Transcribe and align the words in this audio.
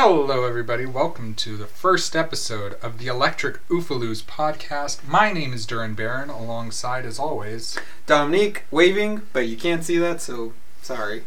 Hello, 0.00 0.44
everybody. 0.44 0.86
Welcome 0.86 1.34
to 1.34 1.56
the 1.56 1.66
first 1.66 2.14
episode 2.14 2.74
of 2.74 2.98
the 2.98 3.08
Electric 3.08 3.66
Oofaloos 3.66 4.22
podcast. 4.22 5.04
My 5.04 5.32
name 5.32 5.52
is 5.52 5.66
Duran 5.66 5.94
Barron, 5.94 6.30
alongside, 6.30 7.04
as 7.04 7.18
always, 7.18 7.76
Dominique 8.06 8.62
waving, 8.70 9.22
but 9.32 9.48
you 9.48 9.56
can't 9.56 9.82
see 9.82 9.98
that, 9.98 10.20
so 10.20 10.52
sorry. 10.82 11.24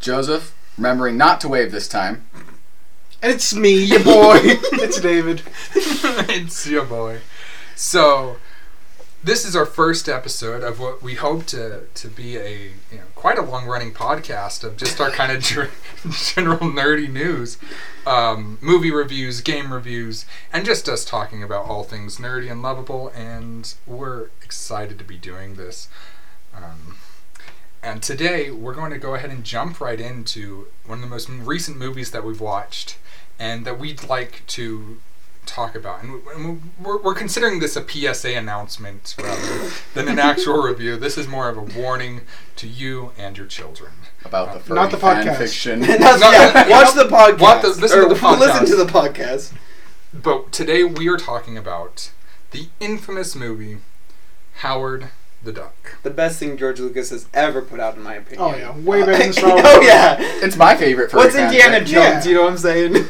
Joseph, 0.00 0.56
remembering 0.78 1.18
not 1.18 1.38
to 1.42 1.48
wave 1.48 1.70
this 1.70 1.86
time. 1.86 2.24
It's 3.22 3.54
me, 3.54 3.84
your 3.84 4.00
boy. 4.04 4.38
it's 4.40 4.98
David. 4.98 5.42
it's 5.74 6.66
your 6.66 6.86
boy. 6.86 7.20
So, 7.76 8.38
this 9.24 9.44
is 9.44 9.54
our 9.54 9.66
first 9.66 10.08
episode 10.08 10.64
of 10.64 10.80
what 10.80 11.00
we 11.00 11.14
hope 11.14 11.46
to, 11.46 11.84
to 11.94 12.08
be 12.08 12.36
a 12.36 12.72
you 12.90 12.98
know 12.98 13.04
quite 13.14 13.38
a 13.38 13.42
long 13.42 13.66
running 13.66 13.92
podcast 13.92 14.64
of 14.64 14.76
just 14.76 15.00
our 15.00 15.10
kind 15.20 15.30
of 15.30 15.42
ger- 15.42 15.70
general 16.10 16.58
nerdy 16.58 17.10
news, 17.10 17.56
um, 18.06 18.58
movie 18.60 18.90
reviews, 18.90 19.40
game 19.40 19.72
reviews, 19.72 20.26
and 20.52 20.64
just 20.64 20.88
us 20.88 21.04
talking 21.04 21.42
about 21.42 21.66
all 21.66 21.84
things 21.84 22.18
nerdy 22.18 22.50
and 22.50 22.62
lovable. 22.62 23.08
And 23.10 23.72
we're 23.86 24.30
excited 24.42 24.98
to 24.98 25.04
be 25.04 25.18
doing 25.18 25.54
this. 25.54 25.88
Um, 26.54 26.96
and 27.82 28.02
today 28.02 28.50
we're 28.50 28.74
going 28.74 28.90
to 28.90 28.98
go 28.98 29.14
ahead 29.14 29.30
and 29.30 29.44
jump 29.44 29.80
right 29.80 30.00
into 30.00 30.66
one 30.84 30.98
of 30.98 31.02
the 31.02 31.10
most 31.10 31.28
recent 31.28 31.76
movies 31.76 32.10
that 32.10 32.24
we've 32.24 32.40
watched 32.40 32.98
and 33.38 33.64
that 33.66 33.78
we'd 33.78 34.08
like 34.08 34.46
to 34.48 34.98
talk 35.46 35.74
about. 35.74 36.02
And 36.02 36.12
we- 36.12 36.20
and 36.34 36.70
we're, 36.82 36.98
we're 37.02 37.14
considering 37.14 37.58
this 37.60 37.76
a 37.76 37.86
PSA 37.86 38.34
announcement 38.36 39.14
rather 39.20 39.70
than 39.94 40.08
an 40.08 40.18
actual 40.18 40.62
review. 40.68 40.96
This 40.96 41.18
is 41.18 41.26
more 41.28 41.48
of 41.48 41.56
a 41.56 41.62
warning 41.62 42.22
to 42.56 42.66
you 42.68 43.12
and 43.18 43.36
your 43.36 43.46
children. 43.46 43.92
About 44.24 44.54
the 44.54 44.60
furry 44.60 44.76
Not 44.76 44.90
the 44.90 44.96
fan 44.98 45.26
podcast. 45.26 45.38
fiction. 45.38 45.80
That's- 45.80 46.20
No, 46.20 46.30
yeah, 46.30 46.68
watch 46.70 46.94
no, 46.94 47.04
the 47.04 47.08
podcast. 47.14 47.40
watch 47.40 47.62
the- 47.62 47.68
listen 47.80 47.98
or 47.98 48.02
to 48.08 48.14
the 48.14 48.20
podcast. 48.20 48.38
Listen 48.40 48.66
to 48.66 48.76
the 48.76 48.84
podcast. 48.86 49.52
But 50.14 50.52
today 50.52 50.84
we 50.84 51.08
are 51.08 51.16
talking 51.16 51.56
about 51.58 52.10
the 52.50 52.68
infamous 52.80 53.34
movie 53.34 53.78
Howard 54.56 55.08
the 55.42 55.52
Duck. 55.52 55.96
The 56.04 56.10
best 56.10 56.38
thing 56.38 56.56
George 56.56 56.78
Lucas 56.78 57.10
has 57.10 57.26
ever 57.34 57.62
put 57.62 57.80
out, 57.80 57.96
in 57.96 58.02
my 58.02 58.14
opinion. 58.14 58.40
Oh, 58.40 58.56
yeah. 58.56 58.78
Way 58.78 59.00
better 59.00 59.18
than 59.18 59.32
Star 59.32 59.50
oh, 59.50 59.54
Wars. 59.54 59.66
oh 59.66 59.80
yeah. 59.80 60.16
It's 60.20 60.56
my 60.56 60.76
favorite 60.76 61.10
furry 61.10 61.24
What's 61.24 61.34
Indiana. 61.34 61.78
Jones? 61.80 61.90
Yeah. 61.92 62.24
You 62.24 62.34
know 62.36 62.42
what 62.42 62.52
I'm 62.52 62.58
saying? 62.58 63.06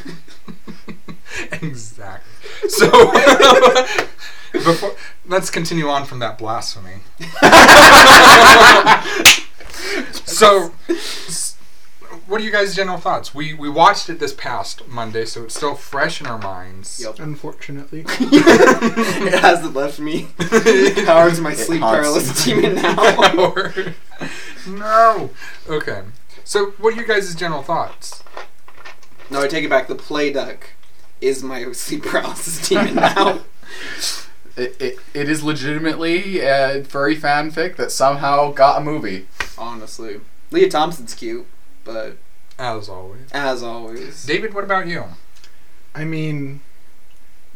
exactly. 1.52 2.68
So 2.68 2.90
before 4.52 4.94
let's 5.26 5.50
continue 5.50 5.88
on 5.88 6.04
from 6.04 6.18
that 6.20 6.38
blasphemy. 6.38 7.00
so 10.24 10.72
what 12.26 12.40
are 12.40 12.44
you 12.44 12.50
guys' 12.50 12.74
general 12.74 12.98
thoughts? 12.98 13.34
We 13.34 13.54
we 13.54 13.68
watched 13.68 14.08
it 14.08 14.18
this 14.18 14.32
past 14.32 14.86
Monday, 14.88 15.24
so 15.24 15.44
it's 15.44 15.54
still 15.54 15.74
fresh 15.74 16.20
in 16.20 16.26
our 16.26 16.38
minds. 16.38 17.00
Yep. 17.02 17.20
Unfortunately. 17.20 18.04
it 18.06 19.40
hasn't 19.40 19.74
left 19.74 19.98
me. 19.98 20.28
Howard's 21.04 21.40
my 21.40 21.54
sleep 21.54 21.80
paralysis 21.80 22.46
you. 22.46 22.60
demon 22.60 22.76
now. 22.76 23.24
No. 24.66 25.30
Okay. 25.68 26.02
So 26.44 26.72
what 26.78 26.94
are 26.94 27.00
you 27.00 27.06
guys' 27.06 27.34
general 27.34 27.62
thoughts? 27.62 28.22
no, 29.30 29.42
I 29.42 29.48
take 29.48 29.64
it 29.64 29.70
back. 29.70 29.88
The 29.88 29.94
play 29.94 30.32
duck 30.32 30.70
is 31.22 31.42
my 31.42 31.70
sleep 31.72 32.02
paralysis 32.04 32.68
demon 32.68 32.94
now. 32.96 33.40
It, 34.54 34.76
it, 34.78 34.98
it 35.14 35.28
is 35.30 35.42
legitimately 35.42 36.40
a 36.40 36.84
furry 36.84 37.16
fanfic 37.16 37.76
that 37.76 37.90
somehow 37.90 38.52
got 38.52 38.76
a 38.82 38.84
movie. 38.84 39.26
Honestly, 39.56 40.20
Lea 40.50 40.68
Thompson's 40.68 41.14
cute, 41.14 41.46
but 41.84 42.18
As 42.58 42.86
always. 42.90 43.30
as 43.32 43.62
always, 43.62 44.24
David, 44.26 44.52
what 44.52 44.62
about 44.64 44.86
you? 44.86 45.04
I 45.94 46.04
mean, 46.04 46.60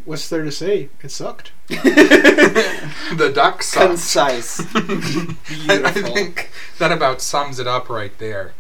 what's 0.06 0.27
there 0.30 0.42
to 0.42 0.51
say? 0.51 0.89
It 1.03 1.11
sucked. 1.11 1.53
the 1.69 3.30
duck 3.35 3.62
sucks. 3.62 3.86
concise. 3.86 4.61
I, 4.74 5.83
I 5.85 5.91
think 5.92 6.51
that 6.79 6.92
about 6.92 7.20
sums 7.20 7.58
it 7.58 7.67
up 7.67 7.91
right 7.91 8.17
there. 8.18 8.55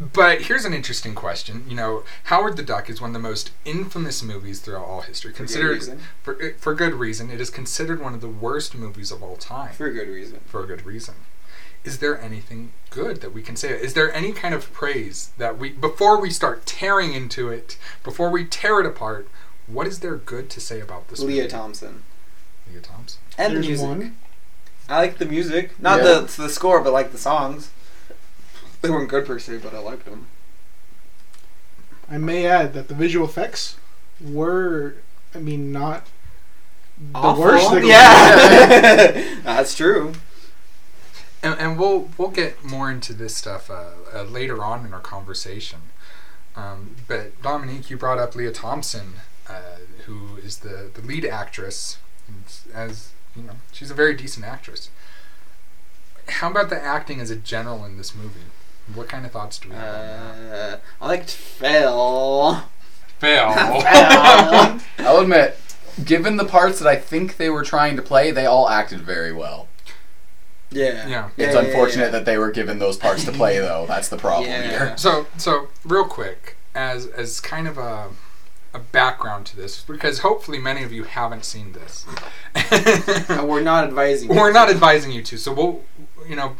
But 0.00 0.42
here's 0.42 0.64
an 0.64 0.72
interesting 0.72 1.14
question. 1.14 1.64
You 1.68 1.76
know, 1.76 2.04
Howard 2.24 2.56
the 2.56 2.62
Duck 2.62 2.88
is 2.88 3.00
one 3.02 3.10
of 3.10 3.14
the 3.14 3.20
most 3.28 3.50
infamous 3.66 4.22
movies 4.22 4.60
throughout 4.60 4.86
all 4.86 5.02
history. 5.02 5.32
For 5.34 5.44
good 5.44 5.62
reason. 5.62 6.00
for, 6.22 6.42
uh, 6.42 6.48
for 6.56 6.74
good 6.74 6.94
reason. 6.94 7.30
It 7.30 7.40
is 7.40 7.50
considered 7.50 8.00
one 8.00 8.14
of 8.14 8.22
the 8.22 8.28
worst 8.28 8.74
movies 8.74 9.12
of 9.12 9.22
all 9.22 9.36
time. 9.36 9.74
For 9.74 9.86
a 9.86 9.92
good 9.92 10.08
reason. 10.08 10.40
for 10.46 10.64
a 10.64 10.66
good 10.66 10.86
reason. 10.86 11.16
Is 11.84 11.98
there 11.98 12.18
anything 12.20 12.72
good 12.90 13.20
that 13.20 13.32
we 13.34 13.42
can 13.42 13.56
say? 13.56 13.70
Is 13.70 13.94
there 13.94 14.12
any 14.14 14.32
kind 14.32 14.54
of 14.54 14.72
praise 14.72 15.30
that 15.38 15.58
we 15.58 15.70
before 15.70 16.20
we 16.20 16.30
start 16.30 16.64
tearing 16.66 17.12
into 17.14 17.48
it, 17.50 17.76
before 18.02 18.30
we 18.30 18.44
tear 18.46 18.80
it 18.80 18.86
apart? 18.86 19.28
What 19.66 19.86
is 19.86 20.00
there 20.00 20.16
good 20.16 20.50
to 20.50 20.60
say 20.60 20.80
about 20.80 21.08
this? 21.08 21.20
Lea 21.20 21.36
movie? 21.36 21.48
Thompson. 21.48 22.02
Lea 22.72 22.80
Thompson. 22.80 23.20
And 23.38 23.54
There's 23.54 23.64
the 23.66 23.68
music. 23.70 23.86
one. 23.86 24.16
I 24.90 24.96
like 24.98 25.18
the 25.18 25.24
music, 25.26 25.78
not 25.80 25.98
Yeah. 25.98 26.20
the 26.20 26.42
the 26.42 26.48
score, 26.48 26.80
but 26.82 26.92
like 26.92 27.12
the 27.12 27.18
songs. 27.18 27.70
They 28.82 28.90
weren't 28.90 29.08
good 29.08 29.26
per 29.26 29.38
se, 29.38 29.58
but 29.58 29.74
I 29.74 29.78
liked 29.78 30.06
them. 30.06 30.26
I 32.10 32.18
may 32.18 32.46
add 32.46 32.72
that 32.74 32.88
the 32.88 32.94
visual 32.94 33.26
effects 33.26 33.76
were, 34.20 34.96
I 35.34 35.38
mean, 35.38 35.70
not 35.70 36.06
the 37.12 37.34
worst. 37.38 37.70
they 37.70 37.80
could 37.80 37.88
yeah, 37.88 39.40
that's 39.44 39.74
true. 39.74 40.12
And, 41.42 41.58
and 41.58 41.78
we'll 41.78 42.10
we'll 42.18 42.30
get 42.30 42.62
more 42.62 42.90
into 42.90 43.14
this 43.14 43.34
stuff 43.34 43.70
uh, 43.70 43.90
uh, 44.14 44.22
later 44.24 44.62
on 44.62 44.84
in 44.84 44.92
our 44.92 45.00
conversation. 45.00 45.80
Um, 46.56 46.96
but 47.06 47.40
Dominique, 47.42 47.90
you 47.90 47.96
brought 47.96 48.18
up 48.18 48.34
Lea 48.34 48.50
Thompson, 48.50 49.14
uh, 49.48 49.78
who 50.04 50.36
is 50.36 50.58
the, 50.58 50.90
the 50.92 51.00
lead 51.00 51.24
actress, 51.24 51.98
and 52.26 52.44
as 52.74 53.12
you 53.36 53.42
know, 53.42 53.54
she's 53.72 53.90
a 53.90 53.94
very 53.94 54.14
decent 54.14 54.44
actress. 54.44 54.90
How 56.28 56.50
about 56.50 56.70
the 56.70 56.80
acting 56.80 57.20
as 57.20 57.30
a 57.30 57.36
general 57.36 57.84
in 57.84 57.96
this 57.96 58.14
movie? 58.14 58.40
What 58.94 59.08
kind 59.08 59.24
of 59.26 59.32
thoughts 59.32 59.58
do 59.58 59.68
we 59.70 59.74
have 59.74 59.94
on 59.94 60.48
that? 60.50 60.74
Uh, 60.74 60.78
I 61.00 61.06
liked 61.08 61.30
Phil. 61.30 62.62
Fail. 63.18 63.52
Phil. 63.52 63.82
I'll 65.06 65.20
admit, 65.20 65.58
given 66.04 66.36
the 66.36 66.44
parts 66.44 66.78
that 66.78 66.88
I 66.88 66.96
think 66.96 67.36
they 67.36 67.50
were 67.50 67.64
trying 67.64 67.96
to 67.96 68.02
play, 68.02 68.30
they 68.30 68.46
all 68.46 68.68
acted 68.68 69.00
very 69.00 69.32
well. 69.32 69.68
yeah. 70.70 71.06
Yeah. 71.08 71.28
It's 71.36 71.54
yeah, 71.54 71.60
unfortunate 71.60 72.04
yeah. 72.06 72.10
that 72.10 72.24
they 72.24 72.38
were 72.38 72.50
given 72.50 72.78
those 72.78 72.96
parts 72.96 73.24
to 73.24 73.32
play, 73.32 73.58
though. 73.58 73.86
That's 73.86 74.08
the 74.08 74.16
problem 74.18 74.48
Yeah. 74.50 74.62
here. 74.68 74.94
So 74.98 75.26
so 75.36 75.68
real 75.84 76.04
quick, 76.04 76.56
as 76.74 77.06
as 77.06 77.40
kind 77.40 77.66
of 77.68 77.76
a 77.78 78.08
a 78.72 78.78
background 78.78 79.46
to 79.46 79.56
this, 79.56 79.82
because 79.82 80.20
hopefully 80.20 80.58
many 80.58 80.84
of 80.84 80.92
you 80.92 81.02
haven't 81.02 81.44
seen 81.44 81.72
this. 81.72 82.06
And 83.28 83.48
we're 83.48 83.60
not 83.62 83.82
advising. 83.84 84.28
We're 84.28 84.48
you 84.48 84.54
not 84.54 84.66
to. 84.66 84.72
advising 84.72 85.10
you 85.10 85.22
to. 85.24 85.36
So 85.38 85.52
we'll, 85.52 85.80
you 86.28 86.36
know, 86.36 86.54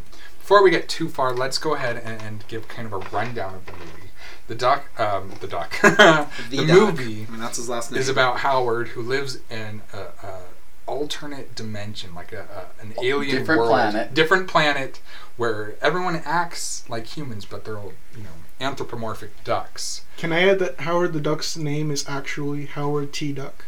before 0.51 0.65
we 0.65 0.71
get 0.73 0.89
too 0.89 1.09
far, 1.09 1.33
let's 1.33 1.59
go 1.59 1.77
ahead 1.77 1.97
and, 2.05 2.21
and 2.21 2.45
give 2.49 2.67
kind 2.67 2.85
of 2.85 2.93
a 2.93 2.99
rundown 3.17 3.55
of 3.55 3.67
the 3.67 3.73
movie. 3.73 4.11
The 4.49 4.57
doc, 4.57 4.83
um, 4.99 5.31
the 5.41 5.47
doc, 5.47 5.81
the, 5.81 6.27
The, 6.51 6.57
Doc. 6.57 6.67
movie 6.67 7.25
I 7.29 7.31
mean, 7.31 7.39
that's 7.39 7.57
his 7.57 7.69
last 7.69 7.93
name. 7.93 8.01
is 8.01 8.09
about 8.09 8.39
Howard 8.39 8.89
who 8.89 9.01
lives 9.01 9.39
in 9.49 9.83
a, 9.93 9.99
a 10.27 10.39
alternate 10.87 11.55
dimension, 11.55 12.17
like 12.17 12.33
a, 12.33 12.49
a 12.81 12.83
an 12.83 12.95
alien 13.01 13.37
Different 13.37 13.61
world, 13.61 13.71
planet. 13.71 14.13
different 14.13 14.49
planet 14.49 15.01
where 15.37 15.77
everyone 15.81 16.21
acts 16.25 16.83
like 16.89 17.07
humans, 17.07 17.45
but 17.45 17.65
they're 17.65 17.79
all 17.79 17.93
you 18.17 18.25
know 18.25 18.31
anthropomorphic 18.61 19.45
ducks. 19.45 20.03
Can 20.17 20.33
I 20.33 20.49
add 20.49 20.59
that 20.59 20.81
Howard 20.81 21.13
the 21.13 21.21
Duck's 21.21 21.57
name 21.57 21.93
is 21.93 22.05
actually 22.09 22.67
Howard 22.67 23.13
T. 23.13 23.33
Duck? 23.33 23.67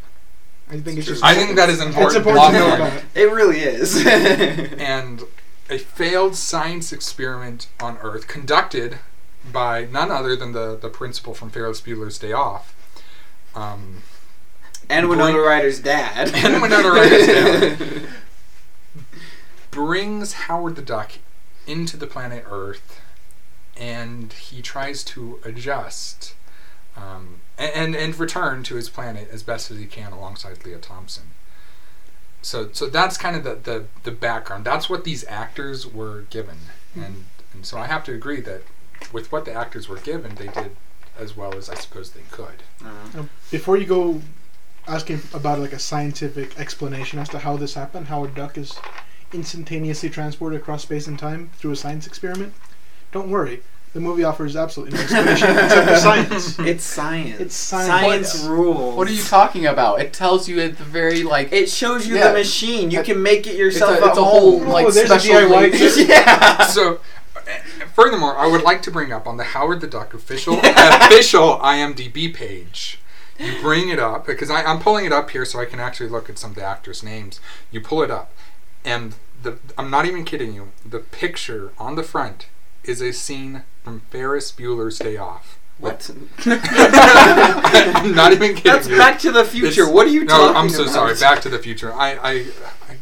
I 0.69 0.81
think 0.81 0.99
it's 0.99 1.06
True. 1.06 1.14
just. 1.14 1.22
I 1.25 1.37
think 1.37 1.54
that 1.54 1.69
is 1.69 1.78
It's 1.78 1.87
important. 1.87 2.16
important 2.26 2.54
to 2.54 2.59
know 2.59 2.69
Long 2.70 2.78
that. 2.81 3.04
It 3.14 3.31
really 3.31 3.60
is. 3.60 4.04
and 4.81 5.22
a 5.72 5.78
failed 5.78 6.36
science 6.36 6.92
experiment 6.92 7.66
on 7.80 7.96
Earth 8.02 8.28
conducted 8.28 8.98
by 9.50 9.86
none 9.86 10.10
other 10.10 10.36
than 10.36 10.52
the, 10.52 10.76
the 10.76 10.90
principal 10.90 11.32
from 11.32 11.48
Ferris 11.48 11.80
Bueller's 11.80 12.19
Day 12.19 12.32
Off. 12.32 12.74
Um, 13.54 14.02
and 14.90 15.08
Winona 15.08 15.38
Ryder's 15.38 15.80
dad. 15.80 16.30
And 16.34 16.60
Winona 16.60 16.90
Ryder's 16.90 17.26
dad. 17.26 18.02
brings 19.70 20.34
Howard 20.34 20.76
the 20.76 20.82
Duck 20.82 21.12
into 21.66 21.96
the 21.96 22.06
planet 22.06 22.44
Earth, 22.46 23.00
and 23.75 24.30
he 24.34 24.60
tries 24.60 25.02
to 25.04 25.40
adjust 25.44 26.34
um, 26.94 27.40
and, 27.56 27.72
and 27.75 27.96
and 27.96 28.18
return 28.18 28.62
to 28.64 28.75
his 28.75 28.90
planet 28.90 29.28
as 29.32 29.42
best 29.42 29.70
as 29.70 29.78
he 29.78 29.86
can 29.86 30.12
alongside 30.12 30.62
Lea 30.66 30.76
Thompson. 30.80 31.30
So 32.42 32.68
so 32.72 32.88
that's 32.88 33.16
kind 33.16 33.36
of 33.36 33.44
the, 33.44 33.54
the, 33.54 33.84
the 34.02 34.10
background. 34.10 34.64
That's 34.64 34.90
what 34.90 35.04
these 35.04 35.24
actors 35.28 35.86
were 35.86 36.22
given, 36.30 36.58
and 36.94 37.24
and 37.54 37.64
so 37.64 37.78
I 37.78 37.86
have 37.86 38.04
to 38.04 38.12
agree 38.12 38.40
that 38.40 38.62
with 39.12 39.30
what 39.32 39.44
the 39.44 39.52
actors 39.52 39.88
were 39.88 39.98
given, 39.98 40.34
they 40.34 40.48
did 40.48 40.76
as 41.18 41.36
well 41.36 41.54
as 41.54 41.68
I 41.68 41.74
suppose 41.74 42.10
they 42.12 42.22
could. 42.30 42.62
Uh, 42.84 42.90
Now, 43.14 43.28
Before 43.50 43.76
you 43.76 43.86
go 43.86 44.22
asking 44.88 45.20
about 45.32 45.58
like 45.60 45.72
a 45.72 45.78
scientific 45.78 46.58
explanation 46.58 47.18
as 47.18 47.28
to 47.28 47.38
how 47.38 47.56
this 47.56 47.74
happened, 47.74 48.08
how 48.08 48.24
a 48.24 48.28
duck 48.28 48.58
is 48.58 48.76
instantaneously 49.32 50.10
transported 50.10 50.60
across 50.60 50.82
space 50.82 51.06
and 51.06 51.18
time 51.18 51.50
through 51.58 51.72
a 51.72 51.76
science 51.76 52.06
experiment, 52.06 52.54
don't 53.12 53.30
worry. 53.30 53.62
The 53.92 54.00
movie 54.00 54.24
offers 54.24 54.56
absolutely 54.56 54.96
no 54.96 55.02
explanation 55.02 55.50
except 55.50 55.88
for 55.88 55.96
science. 55.96 56.58
It's 56.60 56.84
science. 56.84 57.40
It's 57.40 57.54
science. 57.54 58.30
Science 58.30 58.44
rules. 58.44 58.96
What 58.96 59.06
are 59.08 59.12
you 59.12 59.22
talking 59.22 59.66
about? 59.66 60.00
It 60.00 60.12
tells 60.14 60.48
you 60.48 60.60
at 60.60 60.78
the 60.78 60.84
very 60.84 61.22
like. 61.22 61.52
It 61.52 61.68
shows 61.68 62.06
you 62.06 62.16
Yeah. 62.16 62.28
the 62.28 62.38
machine. 62.38 62.90
You 62.90 63.02
can 63.02 63.22
make 63.22 63.46
it 63.46 63.50
it's 63.50 63.58
yourself 63.58 63.98
a, 63.98 64.02
at 64.02 64.08
it's 64.10 64.18
a 64.18 64.24
home. 64.24 64.60
whole 64.62 64.64
Oh, 64.64 64.72
like 64.72 64.94
there's 64.94 65.10
a 65.10 65.18
special. 65.20 65.34
DIY 65.50 66.08
yeah. 66.08 66.66
So, 66.66 67.00
uh, 67.36 67.40
furthermore, 67.94 68.36
I 68.38 68.46
would 68.46 68.62
like 68.62 68.80
to 68.82 68.90
bring 68.90 69.12
up 69.12 69.26
on 69.26 69.36
the 69.36 69.44
Howard 69.44 69.80
the 69.82 69.86
Duck 69.86 70.14
official 70.14 70.58
official 70.62 71.58
IMDb 71.62 72.32
page. 72.32 72.98
You 73.38 73.60
bring 73.60 73.88
it 73.88 73.98
up 73.98 74.24
because 74.26 74.50
I, 74.50 74.62
I'm 74.62 74.78
pulling 74.78 75.04
it 75.04 75.12
up 75.12 75.30
here 75.30 75.44
so 75.44 75.58
I 75.60 75.64
can 75.64 75.80
actually 75.80 76.08
look 76.08 76.30
at 76.30 76.38
some 76.38 76.50
of 76.50 76.56
the 76.56 76.64
actors' 76.64 77.02
names. 77.02 77.40
You 77.70 77.80
pull 77.80 78.02
it 78.02 78.10
up, 78.10 78.32
and 78.84 79.16
the 79.42 79.58
I'm 79.76 79.90
not 79.90 80.06
even 80.06 80.24
kidding 80.24 80.54
you. 80.54 80.68
The 80.88 81.00
picture 81.00 81.72
on 81.78 81.96
the 81.96 82.02
front 82.02 82.46
is 82.84 83.00
a 83.00 83.12
scene 83.12 83.62
from 83.84 84.00
Ferris 84.11 84.52
Bueller's 84.52 84.99
Day 84.99 85.17
Off. 85.17 85.58
What? 85.79 86.08
I'm 86.11 86.29
not 88.14 88.32
even 88.32 88.55
kidding 88.55 88.62
That's 88.73 88.88
you. 88.88 88.96
Back 88.99 89.19
to 89.20 89.32
the 89.32 89.44
Future. 89.44 89.82
It's- 89.82 89.93
what 89.94 90.06
are 90.06 90.11
you 90.11 90.26
talking 90.26 90.44
about? 90.44 90.46
no, 90.46 90.52
talking 90.52 90.62
I'm 90.62 90.69
so 90.70 90.82
about? 90.82 90.93
sorry. 90.94 91.14
Back 91.34 91.43
to 91.43 91.49
the 91.49 91.58
Future. 91.58 91.93
I, 91.93 92.12
I, 92.14 92.31
I, 92.32 92.44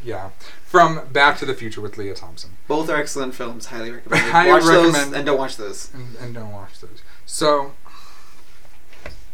yeah, 0.02 0.30
from 0.64 1.06
Back 1.12 1.36
to 1.38 1.46
the 1.46 1.54
Future 1.54 1.80
with 1.80 1.98
Lea 1.98 2.12
Thompson. 2.14 2.50
Both 2.68 2.88
are 2.88 2.96
excellent 2.96 3.34
films. 3.34 3.66
Highly 3.66 3.90
recommended. 3.92 4.30
Highly 4.30 4.50
watch 4.52 4.62
those 4.64 4.92
recommend. 4.94 5.16
and 5.16 5.26
don't 5.26 5.38
watch 5.38 5.56
those. 5.56 5.92
and, 5.92 6.16
and 6.20 6.34
don't 6.34 6.52
watch 6.52 6.80
those. 6.80 7.02
So, 7.26 7.72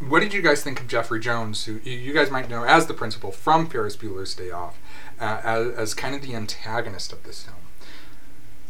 what 0.01 0.21
did 0.21 0.33
you 0.35 0.43
guys 0.43 0.63
think 0.65 0.81
of 0.81 0.89
Jeffrey 0.89 1.21
Jones, 1.21 1.67
who 1.67 1.75
you- 1.85 1.99
you 1.99 2.13
guys 2.13 2.31
might 2.31 2.49
know 2.51 2.65
as 2.65 2.87
the 2.87 2.95
principal 2.95 3.31
from 3.31 3.69
Ferris 3.69 3.97
Bueller's 3.97 4.35
Day 4.35 4.51
Off, 4.51 4.79
uh, 5.21 5.41
as, 5.45 5.69
as 5.77 5.95
kind 5.95 6.15
of 6.17 6.23
the 6.23 6.35
antagonist 6.35 7.13
of 7.13 7.23
this 7.23 7.43
film? 7.45 7.56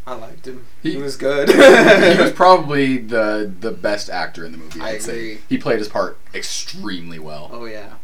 I 0.07 0.15
liked 0.15 0.47
him. 0.47 0.67
He- 0.83 0.93
He, 0.93 0.97
was 0.99 1.17
good. 1.29 1.49
he 1.51 2.23
was 2.23 2.33
probably 2.35 2.99
the 2.99 3.53
the 3.61 3.73
best 3.73 4.09
actor 4.09 4.45
in 4.45 4.53
the 4.53 4.59
movie. 4.59 4.81
I 4.81 4.91
I'd 4.91 5.03
say 5.03 5.13
agree. 5.33 5.39
he 5.49 5.59
played 5.59 5.79
his 5.79 5.89
part 5.89 6.17
extremely 6.35 7.19
well. 7.19 7.51
oh 7.53 7.65
yeah. 7.65 7.95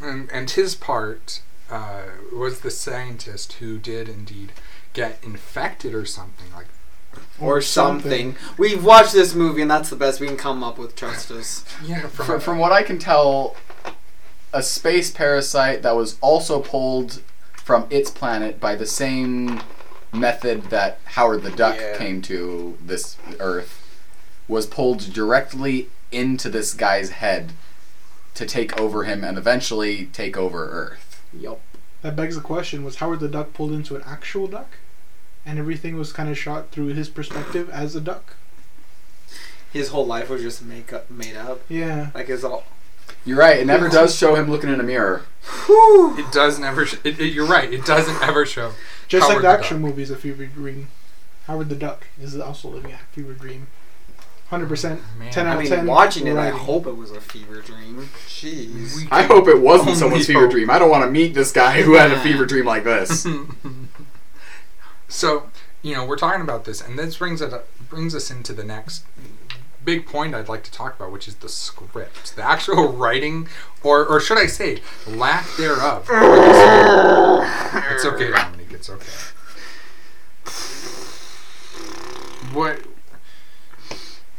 And, 0.00 0.28
and 0.32 0.50
his 0.50 0.74
part 0.74 1.40
uh, 1.70 2.02
was 2.34 2.60
the 2.60 2.70
scientist 2.72 3.54
who 3.54 3.78
did 3.78 4.08
indeed 4.08 4.52
get 4.92 5.18
infected 5.22 5.94
or 5.94 6.04
something 6.04 6.46
like. 6.54 6.66
Or 7.38 7.60
something. 7.60 8.36
We've 8.56 8.82
watched 8.84 9.12
this 9.12 9.34
movie 9.34 9.60
and 9.62 9.70
that's 9.70 9.90
the 9.90 9.96
best 9.96 10.18
we 10.18 10.26
can 10.26 10.36
come 10.38 10.64
up 10.64 10.78
with. 10.78 10.96
Trust 10.96 11.30
us. 11.30 11.64
Yeah, 11.84 12.00
from, 12.08 12.26
From, 12.26 12.40
from 12.40 12.58
what 12.58 12.72
I 12.72 12.82
can 12.82 12.98
tell, 12.98 13.54
a 14.52 14.62
space 14.62 15.10
parasite 15.10 15.82
that 15.82 15.94
was 15.94 16.16
also 16.22 16.60
pulled 16.60 17.20
from 17.52 17.86
its 17.90 18.10
planet 18.10 18.58
by 18.60 18.74
the 18.74 18.86
same 18.86 19.60
method 20.12 20.64
that 20.64 21.00
Howard 21.04 21.42
the 21.42 21.50
Duck 21.50 21.76
Yeah. 21.78 21.96
came 21.98 22.20
to 22.22 22.76
this 22.84 23.16
Earth 23.40 23.78
was 24.48 24.66
pulled 24.66 25.12
directly 25.12 25.88
into 26.10 26.48
this 26.50 26.74
guy's 26.74 27.10
head 27.10 27.52
to 28.34 28.44
take 28.46 28.78
over 28.78 29.04
him 29.04 29.24
and 29.24 29.38
eventually 29.38 30.06
take 30.12 30.36
over 30.36 30.68
Earth. 30.70 31.22
Yup. 31.32 31.60
That 32.02 32.16
begs 32.16 32.34
the 32.34 32.40
question: 32.42 32.84
Was 32.84 32.96
Howard 32.96 33.20
the 33.20 33.28
Duck 33.28 33.52
pulled 33.54 33.72
into 33.72 33.96
an 33.96 34.02
actual 34.04 34.46
duck, 34.46 34.78
and 35.46 35.58
everything 35.58 35.96
was 35.96 36.12
kind 36.12 36.28
of 36.28 36.36
shot 36.36 36.70
through 36.70 36.88
his 36.88 37.08
perspective 37.08 37.70
as 37.70 37.94
a 37.94 38.00
duck? 38.00 38.34
His 39.72 39.88
whole 39.88 40.06
life 40.06 40.28
was 40.28 40.42
just 40.42 40.62
make 40.62 40.92
up, 40.92 41.10
made 41.10 41.36
up. 41.36 41.62
Yeah. 41.68 42.10
Like 42.14 42.28
his 42.28 42.44
all. 42.44 42.64
You're 43.24 43.38
right. 43.38 43.58
It 43.60 43.66
never 43.66 43.88
does 43.88 44.16
show 44.16 44.34
him 44.34 44.50
looking 44.50 44.70
in 44.70 44.80
a 44.80 44.82
mirror. 44.82 45.22
Whew. 45.66 46.18
It 46.18 46.32
does 46.32 46.58
never. 46.58 46.86
Sh- 46.86 46.96
it, 47.04 47.20
it- 47.20 47.32
you're 47.32 47.46
right. 47.46 47.72
It 47.72 47.84
doesn't 47.84 48.20
ever 48.22 48.44
show. 48.46 48.72
Just 49.08 49.22
Howard 49.28 49.36
like 49.36 49.42
the 49.42 49.48
the 49.48 49.54
action 49.58 49.76
Duck. 49.82 49.88
movie 49.90 50.02
is 50.02 50.10
a 50.10 50.16
fever 50.16 50.46
dream. 50.46 50.88
Howard 51.46 51.68
the 51.68 51.74
Duck 51.76 52.06
is 52.20 52.38
also 52.38 52.68
living 52.68 52.92
a 52.92 52.98
fever 53.12 53.32
dream. 53.34 53.66
Hundred 54.48 54.68
percent. 54.68 55.00
Ten 55.30 55.46
out 55.46 55.52
of 55.54 55.60
I 55.60 55.62
of 55.64 55.70
mean, 55.70 55.78
ten. 55.78 55.86
watching 55.86 56.26
it, 56.26 56.36
I 56.36 56.50
hope 56.50 56.86
it 56.86 56.96
was 56.96 57.10
a 57.10 57.20
fever 57.20 57.60
dream. 57.60 58.08
Jeez. 58.28 58.96
We 58.96 59.08
I 59.10 59.22
hope 59.22 59.48
it 59.48 59.58
wasn't 59.60 59.88
only 59.90 59.98
someone's 60.00 60.26
fever 60.26 60.40
hope. 60.40 60.50
dream. 60.50 60.68
I 60.70 60.78
don't 60.78 60.90
want 60.90 61.04
to 61.04 61.10
meet 61.10 61.32
this 61.34 61.52
guy 61.52 61.80
who 61.82 61.94
had 61.94 62.10
a 62.12 62.20
fever 62.20 62.44
dream 62.44 62.66
like 62.66 62.84
this. 62.84 63.26
so 65.08 65.48
you 65.82 65.94
know 65.94 66.04
we're 66.04 66.16
talking 66.16 66.42
about 66.42 66.64
this, 66.64 66.80
and 66.80 66.98
this 66.98 67.16
brings 67.16 67.40
it 67.40 67.52
brings 67.88 68.14
us 68.14 68.30
into 68.30 68.52
the 68.52 68.64
next 68.64 69.04
big 69.84 70.06
point 70.06 70.34
I'd 70.34 70.48
like 70.48 70.62
to 70.64 70.70
talk 70.72 70.96
about, 70.96 71.12
which 71.12 71.26
is 71.28 71.36
the 71.36 71.48
script, 71.48 72.36
the 72.36 72.42
actual 72.42 72.88
writing, 72.92 73.48
or 73.82 74.04
or 74.04 74.20
should 74.20 74.38
I 74.38 74.46
say, 74.46 74.80
lack 75.06 75.46
thereof. 75.56 76.06
for 76.06 76.18
the 76.20 77.44
script. 77.70 77.86
it's 77.92 78.04
okay, 78.04 78.30
Dominique. 78.30 78.72
It's 78.72 78.90
okay. 78.90 79.12
What 82.52 82.80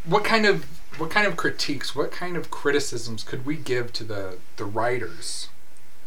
what 0.05 0.23
kind 0.23 0.45
of 0.45 0.65
what 0.97 1.09
kind 1.09 1.25
of 1.25 1.35
critiques, 1.37 1.95
what 1.95 2.11
kind 2.11 2.37
of 2.37 2.51
criticisms 2.51 3.23
could 3.23 3.45
we 3.45 3.55
give 3.55 3.91
to 3.93 4.03
the 4.03 4.37
the 4.57 4.65
writers 4.65 5.49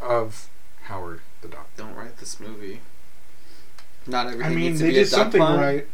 of 0.00 0.48
Howard 0.84 1.20
the 1.42 1.48
Duck? 1.48 1.68
Don't 1.76 1.94
write 1.94 2.18
this 2.18 2.38
movie. 2.38 2.80
Not 4.06 4.26
everything 4.28 4.46
I 4.46 4.48
mean, 4.50 4.58
needs 4.60 4.78
to 4.80 4.84
they 4.84 4.90
be 4.92 4.98
a 4.98 5.04
did 5.04 5.10
duck 5.10 5.18
something 5.18 5.40
pun. 5.40 5.58
right. 5.58 5.86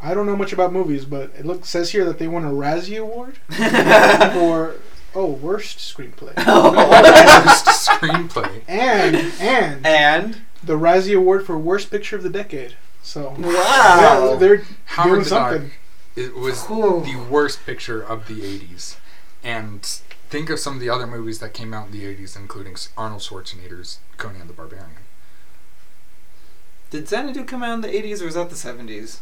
I 0.00 0.14
don't 0.14 0.26
know 0.26 0.36
much 0.36 0.52
about 0.52 0.72
movies, 0.72 1.04
but 1.04 1.32
it 1.38 1.46
look 1.46 1.64
says 1.64 1.90
here 1.90 2.04
that 2.04 2.18
they 2.18 2.28
won 2.28 2.44
a 2.44 2.50
Razzie 2.50 3.00
Award 3.00 3.38
for 4.34 4.74
oh 5.14 5.30
worst 5.30 5.78
screenplay 5.78 6.34
oh. 6.38 6.72
Worst 6.72 7.66
screenplay. 7.66 8.62
and 8.68 9.16
and 9.40 9.86
and 9.86 10.36
the 10.62 10.76
Razzie 10.76 11.16
Award 11.16 11.46
for 11.46 11.58
worst 11.58 11.90
picture 11.90 12.16
of 12.16 12.22
the 12.22 12.30
decade. 12.30 12.76
So 13.02 13.34
wow. 13.38 14.36
they're, 14.38 14.56
they're 14.56 14.66
Howard 14.86 15.10
doing 15.10 15.24
the 15.24 15.30
Duck 15.30 15.52
something. 15.52 15.70
it 16.16 16.34
was 16.34 16.64
Whew. 16.64 17.02
the 17.04 17.16
worst 17.30 17.64
picture 17.66 18.02
of 18.02 18.28
the 18.28 18.40
80s. 18.40 18.96
And 19.42 19.82
think 20.30 20.48
of 20.48 20.58
some 20.58 20.74
of 20.74 20.80
the 20.80 20.88
other 20.88 21.06
movies 21.06 21.38
that 21.40 21.52
came 21.52 21.74
out 21.74 21.88
in 21.88 21.92
the 21.92 22.02
80s, 22.02 22.34
including 22.34 22.76
Arnold 22.96 23.20
Schwarzenegger's 23.20 23.98
Conan 24.16 24.46
the 24.46 24.54
Barbarian. 24.54 25.04
Did 26.90 27.08
Xanadu 27.08 27.44
come 27.44 27.62
out 27.62 27.74
in 27.74 27.80
the 27.82 27.88
80s 27.88 28.22
or 28.22 28.24
was 28.24 28.34
that 28.34 28.48
the 28.48 28.56
70s? 28.56 29.18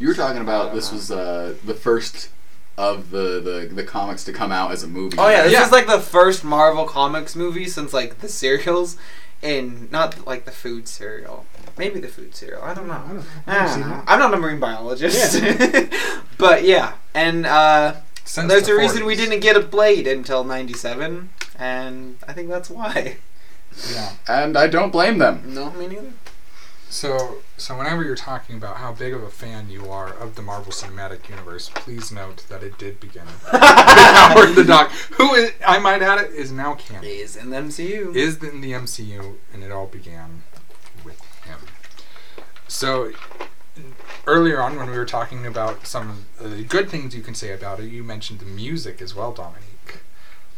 You 0.00 0.08
were 0.08 0.14
talking 0.14 0.40
about 0.42 0.74
this 0.74 0.90
was 0.90 1.10
uh, 1.12 1.54
the 1.64 1.74
first 1.74 2.30
of 2.78 3.10
the, 3.10 3.40
the, 3.40 3.68
the 3.72 3.84
comics 3.84 4.24
to 4.24 4.32
come 4.32 4.50
out 4.50 4.72
as 4.72 4.82
a 4.82 4.88
movie. 4.88 5.16
Oh 5.18 5.28
yeah, 5.28 5.42
this 5.44 5.52
Yeah. 5.52 5.64
is 5.66 5.70
like 5.72 5.86
the 5.86 6.00
first 6.00 6.42
Marvel 6.42 6.86
Comics 6.86 7.36
movie 7.36 7.66
since 7.66 7.92
like 7.92 8.20
the 8.20 8.28
serials, 8.28 8.96
and 9.42 9.90
not 9.92 10.26
like 10.26 10.44
the 10.46 10.50
food 10.50 10.88
cereal. 10.88 11.44
Maybe 11.76 12.00
the 12.00 12.08
food 12.08 12.34
cereal. 12.34 12.62
I 12.62 12.72
don't 12.74 12.88
know. 12.88 12.94
I 12.94 13.08
don't 13.08 13.16
know. 13.16 13.22
I 13.46 13.50
I 13.50 13.54
haven't 13.54 13.66
don't 13.68 13.82
seen 13.82 13.90
know. 13.90 13.98
it. 13.98 14.04
I'm 14.08 14.18
not 14.18 14.34
a 14.34 14.36
marine 14.38 14.60
biologist. 14.60 15.42
Yeah. 15.42 15.86
but 16.38 16.64
yeah, 16.64 16.94
and 17.14 17.44
uh, 17.46 17.96
Since 18.24 18.48
there's 18.48 18.66
the 18.66 18.72
a 18.72 18.78
reason 18.78 19.04
we 19.04 19.16
didn't 19.16 19.40
get 19.40 19.56
a 19.56 19.60
blade 19.60 20.06
until 20.06 20.42
'97, 20.44 21.28
and 21.58 22.16
I 22.26 22.32
think 22.32 22.48
that's 22.48 22.70
why. 22.70 23.18
Yeah. 23.92 24.12
And 24.26 24.56
I 24.56 24.66
don't 24.66 24.90
blame 24.90 25.18
them. 25.18 25.42
No, 25.54 25.70
me 25.72 25.86
neither. 25.86 26.12
So, 26.90 27.36
so 27.56 27.78
whenever 27.78 28.02
you're 28.02 28.16
talking 28.16 28.56
about 28.56 28.78
how 28.78 28.92
big 28.92 29.14
of 29.14 29.22
a 29.22 29.30
fan 29.30 29.70
you 29.70 29.88
are 29.90 30.12
of 30.12 30.34
the 30.34 30.42
Marvel 30.42 30.72
Cinematic 30.72 31.28
Universe, 31.28 31.70
please 31.72 32.10
note 32.10 32.44
that 32.48 32.64
it 32.64 32.78
did 32.78 32.98
begin 32.98 33.26
with 33.26 33.42
Howard 33.52 34.56
the 34.56 34.64
Duck, 34.64 34.90
who 34.90 35.32
is, 35.34 35.52
I 35.64 35.78
might 35.78 36.02
add 36.02 36.18
it, 36.18 36.32
is 36.32 36.50
now 36.50 36.74
canon. 36.74 37.04
Is 37.04 37.36
in 37.36 37.50
the 37.50 37.58
MCU. 37.58 38.14
is 38.16 38.42
in 38.42 38.60
the 38.60 38.72
MCU, 38.72 39.36
and 39.54 39.62
it 39.62 39.70
all 39.70 39.86
began 39.86 40.42
with 41.04 41.22
him. 41.44 41.60
So, 42.66 43.12
earlier 44.26 44.60
on, 44.60 44.74
when 44.74 44.90
we 44.90 44.98
were 44.98 45.06
talking 45.06 45.46
about 45.46 45.86
some 45.86 46.24
of 46.40 46.50
the 46.50 46.64
good 46.64 46.90
things 46.90 47.14
you 47.14 47.22
can 47.22 47.36
say 47.36 47.52
about 47.52 47.78
it, 47.78 47.84
you 47.84 48.02
mentioned 48.02 48.40
the 48.40 48.46
music 48.46 49.00
as 49.00 49.14
well, 49.14 49.30
Dominique. 49.32 50.00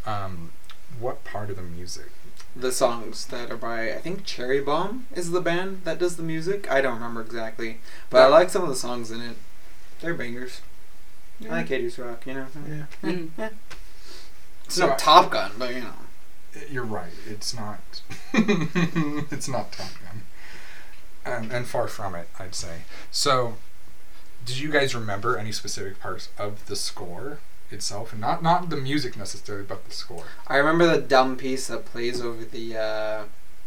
Um, 0.07 0.53
what 0.99 1.25
part 1.25 1.51
of 1.51 1.57
the 1.57 1.63
music? 1.63 2.11
The 2.55 2.73
songs 2.73 3.27
that 3.27 3.51
are 3.51 3.57
by 3.57 3.93
I 3.93 3.99
think 3.99 4.25
Cherry 4.25 4.61
Bomb 4.61 5.07
is 5.15 5.31
the 5.31 5.41
band 5.41 5.83
that 5.85 5.99
does 5.99 6.17
the 6.17 6.23
music. 6.23 6.71
I 6.71 6.81
don't 6.81 6.95
remember 6.95 7.21
exactly, 7.23 7.79
but 8.11 8.23
I 8.23 8.27
like 8.27 8.51
some 8.51 8.63
of 8.63 8.69
the 8.69 8.77
songs 8.77 9.11
in 9.11 9.21
it. 9.21 9.37
They're 10.01 10.15
bangers. 10.15 10.61
I 11.45 11.49
like 11.49 11.69
Hades 11.69 11.99
Rock, 11.99 12.27
you 12.27 12.35
know. 12.35 12.47
Yeah. 12.69 12.85
Mm-hmm. 13.03 13.43
It's 14.65 14.75
So 14.77 14.87
no 14.87 14.93
I- 14.93 14.97
Top 14.97 15.31
Gun, 15.31 15.53
but 15.59 15.75
you 15.75 15.81
know. 15.81 15.95
Uh, 16.55 16.61
you're 16.71 16.85
right. 16.85 17.13
It's 17.29 17.55
not. 17.55 17.81
it's 18.35 19.49
not 19.49 19.73
Top 19.73 19.91
Gun, 20.05 20.23
and, 21.25 21.51
and 21.53 21.67
far 21.67 21.89
from 21.89 22.15
it, 22.15 22.29
I'd 22.39 22.55
say. 22.55 22.83
So, 23.11 23.57
did 24.45 24.59
you 24.59 24.71
guys 24.71 24.95
remember 24.95 25.37
any 25.39 25.51
specific 25.53 25.99
parts 26.01 26.29
of 26.39 26.67
the 26.67 26.77
score 26.77 27.39
itself, 27.73 28.13
and 28.13 28.21
not 28.21 28.43
not 28.43 28.71
the 28.71 28.77
music 28.77 29.17
necessarily, 29.17 29.65
but 29.65 29.85
the 29.85 29.95
score? 29.95 30.25
I 30.49 30.57
remember 30.57 30.87
the 30.87 31.01
dumb 31.01 31.37
piece 31.37 31.67
that 31.69 31.85
plays 31.87 32.21
over 32.21 32.45
the 32.45 32.77
uh, 32.77 33.23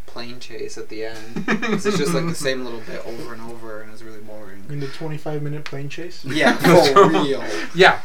plane 0.06 0.40
chase 0.40 0.78
at 0.78 0.90
the 0.90 1.06
end. 1.06 1.46
'Cause 1.62 1.86
it's 1.86 1.98
just 1.98 2.14
like 2.14 2.26
the 2.28 2.36
same 2.36 2.64
little 2.64 2.82
bit 2.82 3.06
over 3.06 3.34
and 3.34 3.42
over, 3.52 3.82
and 3.82 3.92
it's 3.92 4.02
really 4.04 4.20
boring. 4.22 4.64
In 4.70 4.80
the 4.80 4.88
25 4.88 5.42
minute 5.42 5.66
plane 5.66 5.90
chase. 5.90 6.24
Yeah, 6.26 6.54
for 6.94 7.10
real. 7.10 7.44
Yeah, 7.74 8.00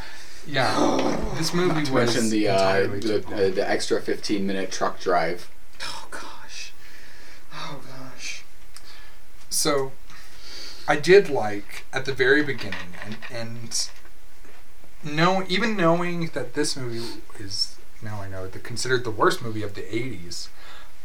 yeah. 0.46 1.16
This 1.38 1.54
movie 1.54 1.74
Not 1.74 1.86
to 1.86 1.92
was 1.94 2.14
mention 2.14 2.30
the, 2.30 2.48
uh, 2.48 2.86
the, 2.86 3.24
uh, 3.32 3.50
the 3.54 3.64
extra 3.68 4.00
15 4.00 4.46
minute 4.46 4.70
truck 4.70 5.00
drive. 5.00 5.48
Oh 5.82 6.06
gosh. 6.10 6.72
Oh 7.54 7.80
gosh. 7.86 8.44
So, 9.48 9.92
I 10.86 10.96
did 10.96 11.30
like 11.30 11.84
at 11.92 12.04
the 12.04 12.12
very 12.12 12.42
beginning, 12.42 12.92
and 13.04 13.16
and 13.32 13.88
no, 15.04 15.44
even 15.48 15.76
knowing 15.76 16.26
that 16.34 16.54
this 16.54 16.76
movie 16.76 17.20
is 17.38 17.76
now 18.02 18.20
I 18.20 18.28
know 18.28 18.46
the 18.46 18.58
considered 18.58 19.04
the 19.04 19.10
worst 19.10 19.42
movie 19.42 19.62
of 19.62 19.74
the 19.74 19.82
'80s. 19.82 20.48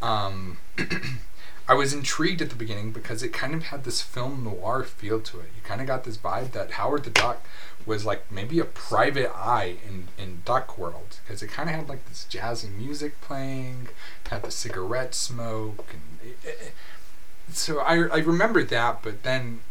Um, 0.02 0.58
I 1.68 1.74
was 1.74 1.94
intrigued 1.94 2.42
at 2.42 2.50
the 2.50 2.56
beginning 2.56 2.92
because 2.92 3.24
it 3.24 3.34
kind 3.34 3.56
of 3.56 3.64
had 3.64 3.84
this 3.86 4.02
film 4.02 4.44
noir 4.44 4.84
feel 4.84 5.20
to 5.20 5.40
it. 5.40 5.50
You 5.56 5.64
kind 5.64 5.82
of 5.82 5.88
got 5.88 6.04
this 6.04 6.18
vibe 6.18 6.52
that 6.52 6.72
Howard 6.72 7.06
the 7.06 7.10
Duck 7.10 7.44
was 7.86 8.06
like 8.06 8.32
maybe 8.32 8.60
a 8.60 8.66
private 8.66 9.32
eye 9.36 9.78
in, 9.88 10.08
in 10.18 10.42
Duck 10.46 10.78
World 10.78 11.20
because 11.24 11.42
it 11.42 11.48
kind 11.48 11.70
of 11.70 11.76
had 11.76 11.90
like 11.90 12.06
this 12.08 12.28
jazzy 12.30 12.72
music 12.72 13.20
playing, 13.22 13.90
had 14.30 14.44
the 14.44 14.52
cigarette 14.52 15.16
smoke, 15.16 15.86
and 15.92 16.32
it, 16.32 16.48
it, 16.48 16.74
so 17.52 17.80
I 17.80 17.96
I 18.08 18.18
remember 18.20 18.64
that. 18.64 19.02
But 19.02 19.24
then, 19.24 19.62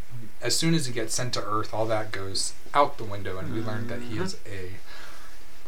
as 0.40 0.56
soon 0.56 0.74
as 0.74 0.86
he 0.86 0.92
gets 0.92 1.14
sent 1.14 1.32
to 1.34 1.44
Earth, 1.44 1.72
all 1.72 1.86
that 1.86 2.12
goes 2.12 2.52
out 2.74 2.98
the 2.98 3.04
window, 3.04 3.38
and 3.38 3.54
we 3.54 3.60
learned 3.60 3.88
that 3.88 4.02
he 4.02 4.18
is 4.18 4.36
a 4.46 4.72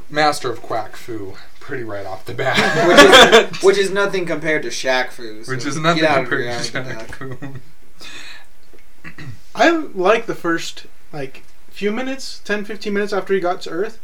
master 0.08 0.50
of 0.50 0.62
quack 0.62 0.94
fu 0.96 1.34
pretty 1.60 1.82
right 1.82 2.06
off 2.06 2.24
the 2.24 2.34
bat. 2.34 2.86
which 2.86 2.98
is 2.98 3.62
which 3.62 3.78
is 3.78 3.90
nothing 3.90 4.26
compared 4.26 4.62
to 4.62 4.68
Shaq 4.68 5.10
Fu. 5.10 5.42
so 5.42 5.52
Which 5.52 5.66
is 5.66 5.78
nothing 5.78 6.04
compared 6.04 6.62
to 6.62 6.72
Shaq 6.72 6.98
Duck. 6.98 7.16
Fu. 7.16 7.36
I 9.54 9.70
like 9.70 10.26
the 10.26 10.34
first 10.34 10.86
like 11.12 11.42
few 11.70 11.90
minutes, 11.90 12.40
10, 12.44 12.64
15 12.64 12.92
minutes 12.92 13.12
after 13.12 13.34
he 13.34 13.40
got 13.40 13.62
to 13.62 13.70
Earth. 13.70 13.98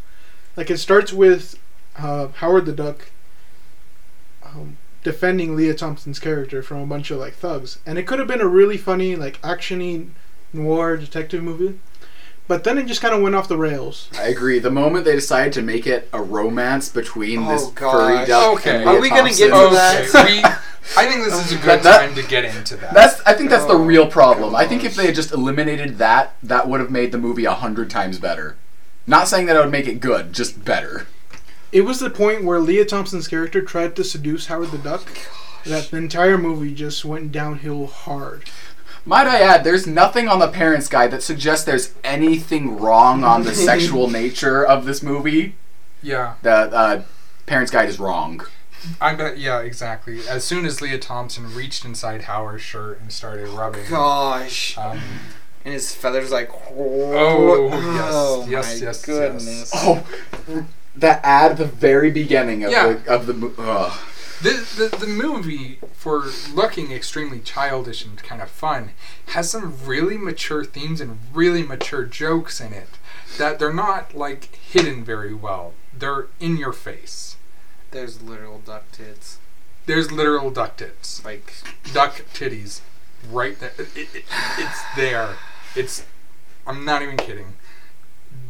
Like 0.57 0.71
it 0.71 0.79
starts 0.79 1.13
with 1.13 1.59
uh, 1.97 2.29
Howard 2.29 2.67
the 2.67 2.73
Duck 2.73 3.11
um, 4.45 4.77
defending 5.05 5.57
Lea 5.57 5.73
Thompson's 5.75 6.19
character 6.19 6.63
from 6.63 6.79
a 6.79 6.87
bunch 6.87 7.11
of 7.11 7.19
like 7.19 7.35
thugs, 7.35 7.79
and 7.87 7.99
it 7.99 8.07
could 8.07 8.19
have 8.19 8.29
been 8.29 8.41
a 8.41 8.49
really 8.49 8.77
funny 8.77 9.17
like 9.17 9.41
actiony 9.43 10.09
noir 10.53 10.97
detective 10.97 11.43
movie. 11.43 11.79
But 12.49 12.65
then 12.65 12.77
it 12.77 12.87
just 12.87 13.01
kind 13.01 13.15
of 13.15 13.23
went 13.23 13.35
off 13.35 13.49
the 13.49 13.57
rails. 13.57 14.09
I 14.19 14.25
agree. 14.25 14.59
The 14.59 14.71
moment 14.71 15.05
they 15.05 15.15
decided 15.15 15.53
to 15.55 15.63
make 15.63 15.87
it 15.87 16.09
a 16.13 16.21
romance 16.21 16.89
between 16.89 17.45
Oh, 17.45 17.49
this 17.53 17.67
gosh. 17.69 17.93
furry 17.93 18.27
duck 18.27 18.55
Okay. 18.59 18.81
and 18.81 18.89
Are 18.89 19.01
we 19.01 19.09
gonna 19.09 19.31
get 19.31 19.43
into 19.51 19.55
Okay, 19.57 19.75
that? 20.13 20.27
we, 20.29 20.43
I 20.97 21.07
think 21.11 21.25
this 21.25 21.47
is 21.47 21.53
a 21.53 21.57
good 21.57 21.65
That- 21.67 21.83
that- 21.85 21.99
time 22.07 22.15
to 22.17 22.23
get 22.25 22.45
into 22.45 22.77
that. 22.77 22.93
That's. 22.93 23.21
I 23.25 23.35
think 23.35 23.49
that's 23.49 23.65
the 23.67 23.75
Oh, 23.75 23.83
real 23.83 24.07
problem. 24.09 24.55
I 24.57 24.67
think 24.67 24.85
if 24.85 24.97
they 24.97 25.07
had 25.07 25.15
just 25.15 25.33
eliminated 25.33 25.99
that, 25.99 26.35
that 26.43 26.69
would 26.69 26.81
have 26.81 26.91
made 26.91 27.13
the 27.13 27.19
movie 27.19 27.45
a 27.45 27.55
hundred 27.55 27.89
times 27.89 28.19
better. 28.19 28.57
Not 29.07 29.29
saying 29.29 29.47
that 29.47 29.57
it 29.57 29.61
would 29.61 29.71
make 29.73 29.87
it 29.89 30.01
good, 30.01 30.33
just 30.33 30.65
better. 30.65 31.07
It 31.71 31.83
was 31.83 32.01
the 32.01 32.11
point 32.11 32.45
where 32.45 32.61
Lea 32.61 32.85
Thompson's 32.85 33.29
character 33.29 33.63
tried 33.63 33.97
to 33.97 34.05
seduce 34.05 34.47
Howard 34.47 34.73
the 34.73 34.79
Duck. 34.79 35.09
Oh 35.65 35.71
that 35.71 35.93
the 35.93 35.97
entire 35.97 36.37
movie 36.37 36.75
just 36.75 37.05
went 37.05 37.31
downhill 37.31 37.87
hard. 37.87 38.45
Might 39.05 39.27
I 39.27 39.41
add, 39.41 39.65
there's 39.65 39.87
nothing 39.87 40.29
on 40.29 40.39
the 40.39 40.49
parents' 40.49 40.89
guide 40.89 41.11
that 41.11 41.23
suggests 41.23 41.65
there's 41.65 41.93
anything 42.05 42.77
wrong 42.79 43.25
on 43.25 43.43
the 43.43 43.55
sexual 43.71 44.09
nature 44.09 44.65
of 44.65 44.85
this 44.85 45.03
movie. 45.03 45.57
yeah, 46.03 46.35
The 46.43 46.51
uh, 46.53 47.03
parents' 47.47 47.71
guide 47.73 47.89
is 47.89 47.99
wrong. 47.99 48.43
I 49.01 49.15
bet. 49.15 49.39
Yeah, 49.39 49.61
exactly. 49.61 50.21
As 50.29 50.45
soon 50.45 50.65
as 50.67 50.81
Lea 50.81 50.99
Thompson 50.99 51.53
reached 51.55 51.85
inside 51.85 52.23
Howard's 52.23 52.63
shirt 52.63 53.01
and 53.01 53.13
started 53.13 53.49
rubbing, 53.49 53.89
Gosh. 53.89 54.77
um, 54.79 55.01
And 55.65 55.73
his 55.75 55.95
feathers 55.95 56.33
like. 56.33 56.51
Oh, 56.77 57.71
oh 57.73 58.41
yes, 58.45 58.49
yes, 58.51 58.81
my 58.81 58.87
yes, 58.87 59.05
goodness. 59.05 59.45
yes. 59.47 59.71
Oh, 59.75 60.05
that 60.97 61.21
ad 61.25 61.53
at 61.53 61.57
the 61.59 61.65
very 61.65 62.11
beginning 62.11 62.65
of 62.65 62.73
Yeah. 62.73 62.95
the 62.95 63.13
of 63.15 63.27
the 63.27 63.35
mo- 63.35 63.53
ugh. 63.59 63.99
The, 64.43 64.89
the 64.91 64.97
the 64.99 65.07
movie, 65.07 65.79
for 65.93 66.25
looking 66.53 66.93
extremely 66.93 67.41
childish 67.41 68.05
and 68.05 68.17
kind 68.23 68.43
of 68.43 68.51
fun, 68.51 68.91
has 69.29 69.51
some 69.51 69.77
really 69.85 70.17
mature 70.19 70.65
themes 70.65 71.01
and 71.01 71.19
really 71.33 71.63
mature 71.63 72.05
jokes 72.05 72.61
in 72.61 72.73
it 72.73 72.89
that 73.39 73.59
they're 73.59 73.73
not 73.73 74.15
like 74.15 74.55
hidden 74.57 75.05
very 75.05 75.35
well. 75.35 75.75
They're 75.97 76.27
in 76.41 76.57
your 76.57 76.73
face. 76.73 77.37
There's 77.91 78.23
literal 78.23 78.59
duck 78.59 78.91
tits. 78.93 79.39
There's 79.87 80.11
literal 80.13 80.51
duck 80.51 80.77
tits, 80.77 81.25
Like. 81.25 81.53
duck 81.93 82.23
titties, 82.33 82.81
right 83.31 83.59
there. 83.59 83.73
It, 83.79 84.15
it, 84.15 84.25
it's 84.59 84.83
there. 84.97 85.37
It's. 85.75 86.05
I'm 86.67 86.85
not 86.85 87.03
even 87.03 87.17
kidding. 87.17 87.55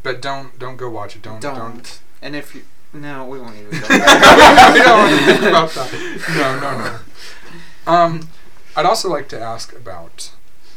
But 0.02 0.20
don't 0.20 0.58
don't 0.58 0.76
go 0.76 0.90
watch 0.90 1.16
it. 1.16 1.22
Don't 1.22 1.40
Don't. 1.40 1.56
don't. 1.58 2.00
And 2.20 2.36
if 2.36 2.54
you. 2.54 2.62
No, 2.94 3.26
we 3.26 3.40
won't 3.40 3.56
even 3.56 3.70
go 3.70 3.76
we 3.88 3.98
don't 3.98 4.98
want 4.98 5.18
to 5.18 5.24
think 5.26 5.42
about 5.42 5.70
that. 5.70 6.24
No, 6.36 6.60
no, 6.60 6.78
no. 6.78 7.92
Um, 7.92 8.28
I'd 8.76 8.86
also 8.86 9.08
like 9.08 9.28
to 9.30 9.40
ask 9.40 9.74
about 9.74 10.32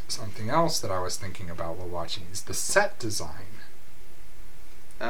something 0.08 0.50
else 0.50 0.80
that 0.80 0.92
I 0.92 1.00
was 1.00 1.18
thinking 1.18 1.50
about 1.50 1.78
while 1.78 1.88
watching 1.88 2.24
is 2.32 2.44
the 2.44 2.54
set 2.54 2.98
design. 3.00 3.46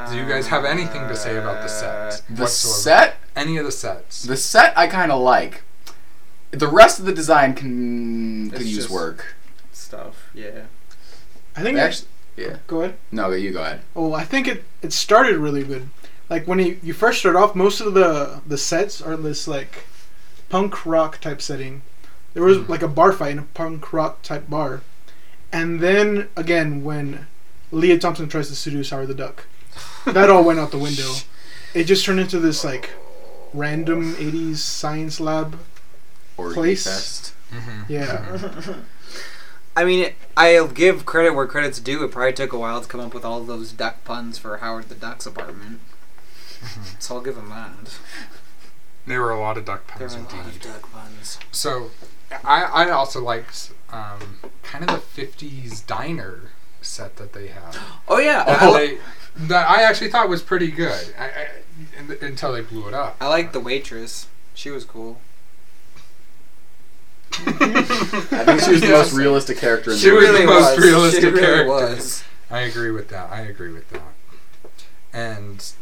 Do 0.10 0.18
you 0.18 0.26
guys 0.28 0.48
have 0.48 0.66
anything 0.66 1.08
to 1.08 1.16
say 1.16 1.38
about 1.38 1.62
the 1.62 1.70
set? 1.70 2.24
The 2.28 2.42
whatsoever? 2.42 2.80
set, 2.82 3.16
Any 3.36 3.58
of 3.58 3.66
the 3.66 3.72
sets? 3.72 4.24
the 4.24 4.36
set, 4.36 4.76
I 4.78 4.88
kind 4.88 5.12
of 5.12 5.22
like. 5.22 5.62
The 6.52 6.68
rest 6.68 7.00
of 7.00 7.06
the 7.06 7.14
design 7.14 7.54
can 7.54 8.50
could 8.50 8.64
use 8.64 8.90
work. 8.90 9.36
Stuff, 9.72 10.30
yeah. 10.34 10.64
I 11.56 11.62
think. 11.62 11.78
Actually, 11.78 12.08
yeah. 12.36 12.58
go 12.68 12.82
ahead. 12.82 12.98
No, 13.12 13.30
you 13.32 13.52
go 13.52 13.62
ahead. 13.62 13.82
Oh, 13.96 14.14
I 14.14 14.24
think 14.26 14.48
it 14.48 14.64
it 14.82 14.92
started 14.92 15.38
really 15.38 15.64
good. 15.64 15.90
Like 16.30 16.48
when 16.48 16.60
you, 16.60 16.80
you 16.82 16.94
first 16.94 17.20
start 17.20 17.36
off, 17.36 17.56
most 17.56 17.82
of 17.82 17.94
the 17.94 18.42
the 18.48 18.58
sets 18.58 19.02
are 19.02 19.16
this 19.18 19.48
like 19.48 19.86
punk 20.50 20.86
rock 20.86 21.20
type 21.22 21.42
setting. 21.42 21.82
There 22.34 22.44
was 22.44 22.58
Mhm. 22.58 22.70
like 22.70 22.82
a 22.82 22.88
bar 22.88 23.12
fight 23.14 23.32
in 23.34 23.40
a 23.40 23.44
punk 23.54 23.94
rock 23.94 24.22
type 24.22 24.50
bar, 24.50 24.82
and 25.52 25.80
then 25.80 26.28
again 26.36 26.84
when 26.84 27.28
Lea 27.72 27.98
Thompson 27.98 28.28
tries 28.28 28.48
to 28.50 28.56
seduce 28.56 28.90
Howard 28.90 29.08
the 29.08 29.14
Duck, 29.14 29.46
that 30.06 30.30
all 30.30 30.44
went 30.44 30.60
out 30.60 30.72
the 30.72 30.78
window. 30.80 31.14
It 31.74 31.84
just 31.86 32.06
turned 32.06 32.20
into 32.20 32.40
this 32.40 32.64
like 32.64 32.92
random 33.54 34.16
'80s 34.16 34.58
science 34.58 35.20
lab. 35.20 35.60
Or 36.38 36.52
Place. 36.54 36.84
Fest. 36.84 37.34
Mm-hmm. 37.54 37.82
Yeah, 37.88 38.74
I 39.78 39.86
mean, 39.86 40.14
I'll 40.36 40.68
give 40.68 41.06
credit 41.06 41.34
where 41.34 41.48
credit's 41.48 41.80
due. 41.80 42.04
It 42.04 42.12
probably 42.12 42.34
took 42.34 42.52
a 42.52 42.58
while 42.58 42.82
to 42.82 42.88
come 42.88 43.00
up 43.00 43.14
with 43.14 43.24
all 43.24 43.42
those 43.44 43.72
duck 43.72 44.04
puns 44.04 44.38
for 44.38 44.58
Howard 44.58 44.90
the 44.90 44.96
Duck's 44.96 45.26
apartment. 45.26 45.80
So 47.00 47.16
I'll 47.16 47.22
give 47.22 47.38
him 47.38 47.50
that. 47.50 47.72
There 49.08 49.22
were 49.22 49.32
a 49.32 49.40
lot 49.40 49.58
of 49.58 49.66
duck 49.66 49.86
puns. 49.88 50.14
There 50.14 50.22
were 50.24 50.28
a 50.30 50.38
lot 50.38 50.48
of 50.48 50.62
duck 50.62 50.92
puns. 50.92 51.40
So, 51.52 51.92
I 52.44 52.64
I 52.64 52.90
also 52.90 53.22
liked 53.22 53.72
um, 53.92 54.40
kind 54.64 54.90
of 54.90 54.90
the 55.16 55.22
'50s 55.22 55.86
diner 55.86 56.52
set 56.82 57.18
that 57.18 57.34
they 57.34 57.48
had. 57.48 57.78
Oh 58.08 58.20
yeah, 58.20 58.44
That 58.46 58.62
I, 58.62 58.72
they- 58.78 58.98
that 59.38 59.70
I 59.70 59.84
actually 59.84 60.10
thought 60.10 60.30
was 60.30 60.42
pretty 60.42 60.72
good 60.72 61.14
I, 61.20 61.26
I, 61.26 62.26
until 62.26 62.54
they 62.54 62.62
blew 62.62 62.88
it 62.88 62.94
up. 62.94 63.18
I 63.20 63.28
liked 63.28 63.52
the 63.54 63.60
waitress. 63.60 64.28
She 64.54 64.70
was 64.70 64.86
cool. 64.86 65.20
I 67.34 67.36
think 68.46 68.62
she 68.62 68.72
was 68.72 68.82
the 68.82 68.90
most 68.90 69.14
realistic 69.18 69.58
character 69.58 69.92
in 69.92 69.98
She 69.98 70.10
the 70.10 70.16
movie. 70.16 70.26
She 70.26 70.32
was 70.32 70.40
the 70.40 70.46
most 70.46 70.78
realistic 70.80 71.22
she 71.22 71.28
really 71.28 71.42
character. 71.42 71.68
Was. 71.96 72.24
I 72.50 72.62
agree 72.62 72.92
with 72.92 73.10
that. 73.10 73.30
I 73.32 73.42
agree 73.42 73.74
with 73.74 73.90
that. 73.90 74.02
And 75.12 75.74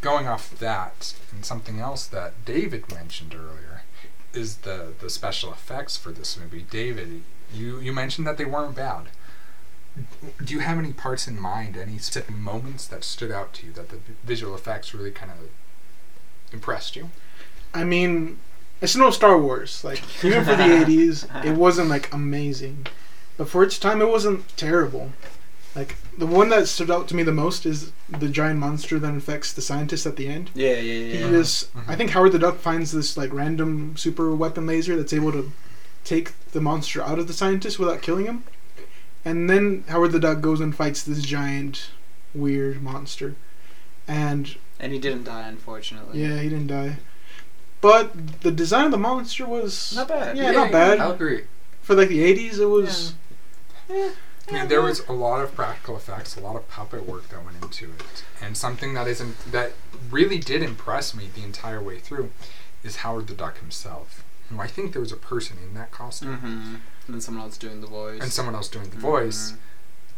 going 0.00 0.28
off 0.28 0.58
that, 0.58 1.14
and 1.32 1.44
something 1.44 1.80
else 1.80 2.06
that 2.06 2.44
David 2.44 2.92
mentioned 2.92 3.34
earlier, 3.34 3.82
is 4.32 4.58
the 4.58 4.92
the 4.98 5.10
special 5.10 5.52
effects 5.52 5.96
for 5.96 6.12
this 6.12 6.38
movie. 6.38 6.64
David, 6.70 7.22
you 7.52 7.78
you 7.80 7.92
mentioned 7.92 8.26
that 8.26 8.38
they 8.38 8.44
weren't 8.44 8.76
bad. 8.76 9.06
Do 10.44 10.54
you 10.54 10.60
have 10.60 10.78
any 10.78 10.92
parts 10.92 11.26
in 11.26 11.40
mind, 11.40 11.76
any 11.76 11.98
specific 11.98 12.36
moments 12.36 12.86
that 12.86 13.02
stood 13.02 13.32
out 13.32 13.52
to 13.54 13.66
you 13.66 13.72
that 13.72 13.88
the 13.88 13.98
visual 14.22 14.54
effects 14.54 14.94
really 14.94 15.10
kind 15.10 15.32
of 15.32 15.38
impressed 16.52 16.94
you? 16.94 17.10
I 17.74 17.82
mean, 17.82 18.38
it's 18.80 18.94
no 18.94 19.10
Star 19.10 19.38
Wars. 19.38 19.82
Like 19.82 20.02
even 20.24 20.44
for 20.44 20.54
the 20.54 20.62
'80s, 20.62 21.44
it 21.44 21.56
wasn't 21.56 21.88
like 21.88 22.12
amazing, 22.12 22.86
but 23.36 23.48
for 23.48 23.62
its 23.62 23.78
time, 23.78 24.00
it 24.00 24.08
wasn't 24.08 24.56
terrible. 24.56 25.12
Like 25.78 25.94
the 26.16 26.26
one 26.26 26.48
that 26.48 26.66
stood 26.66 26.90
out 26.90 27.06
to 27.08 27.14
me 27.14 27.22
the 27.22 27.32
most 27.32 27.64
is 27.64 27.92
the 28.08 28.28
giant 28.28 28.58
monster 28.58 28.98
that 28.98 29.08
infects 29.08 29.52
the 29.52 29.62
scientist 29.62 30.06
at 30.06 30.16
the 30.16 30.26
end. 30.26 30.50
Yeah, 30.54 30.70
yeah, 30.72 30.80
yeah. 30.80 31.12
He 31.12 31.18
yeah. 31.20 31.30
just, 31.30 31.72
Mhm. 31.74 31.84
I 31.88 31.94
think 31.94 32.10
Howard 32.10 32.32
the 32.32 32.38
Duck 32.40 32.58
finds 32.58 32.90
this 32.90 33.16
like 33.16 33.32
random 33.32 33.96
super 33.96 34.34
weapon 34.34 34.66
laser 34.66 34.96
that's 34.96 35.12
able 35.12 35.30
to 35.32 35.52
take 36.04 36.32
the 36.52 36.60
monster 36.60 37.00
out 37.02 37.18
of 37.20 37.28
the 37.28 37.32
scientist 37.32 37.78
without 37.78 38.02
killing 38.02 38.24
him, 38.26 38.42
and 39.24 39.48
then 39.48 39.84
Howard 39.88 40.10
the 40.12 40.18
Duck 40.18 40.40
goes 40.40 40.60
and 40.60 40.74
fights 40.74 41.02
this 41.02 41.22
giant, 41.22 41.90
weird 42.34 42.82
monster, 42.82 43.36
and 44.08 44.56
And 44.80 44.92
he 44.92 44.98
didn't 44.98 45.24
die, 45.24 45.46
unfortunately. 45.46 46.20
yeah, 46.20 46.38
he 46.40 46.48
didn't 46.48 46.68
die. 46.68 46.96
But 47.80 48.40
the 48.40 48.50
design 48.50 48.86
of 48.86 48.90
the 48.90 48.98
monster 48.98 49.46
was 49.46 49.94
Not 49.94 50.08
bad. 50.08 50.36
Yeah, 50.36 50.50
not 50.50 50.72
bad. 50.72 50.98
I'll 50.98 51.12
agree. 51.12 51.42
For 51.82 51.94
like 51.94 52.08
the 52.08 52.20
'80s, 52.20 52.58
it 52.58 52.66
was. 52.66 53.14
I 53.88 54.10
mean, 54.52 54.68
there 54.68 54.82
was 54.82 55.00
a 55.08 55.12
lot 55.12 55.42
of 55.42 55.54
practical 55.54 55.96
effects, 55.96 56.36
a 56.36 56.40
lot 56.40 56.56
of 56.56 56.68
puppet 56.68 57.06
work 57.06 57.28
that 57.28 57.44
went 57.44 57.62
into 57.62 57.86
it, 57.92 58.24
and 58.40 58.56
something 58.56 58.94
that 58.94 59.06
isn't 59.06 59.50
that 59.52 59.72
really 60.10 60.38
did 60.38 60.62
impress 60.62 61.14
me 61.14 61.28
the 61.34 61.42
entire 61.42 61.82
way 61.82 61.98
through 61.98 62.30
is 62.82 62.96
Howard 62.96 63.26
the 63.26 63.34
Duck 63.34 63.58
himself. 63.58 64.24
Who 64.48 64.60
I 64.60 64.66
think 64.66 64.92
there 64.92 65.02
was 65.02 65.12
a 65.12 65.16
person 65.16 65.58
in 65.62 65.74
that 65.74 65.90
costume 65.90 66.36
Mm-hmm. 66.38 67.12
And 67.12 67.22
someone 67.22 67.44
else 67.44 67.56
doing 67.58 67.80
the 67.80 67.86
voice. 67.86 68.20
and 68.22 68.32
someone 68.32 68.54
else 68.54 68.68
doing 68.68 68.90
the 68.90 68.96
voice, 68.96 69.52
Mhm. 69.52 69.56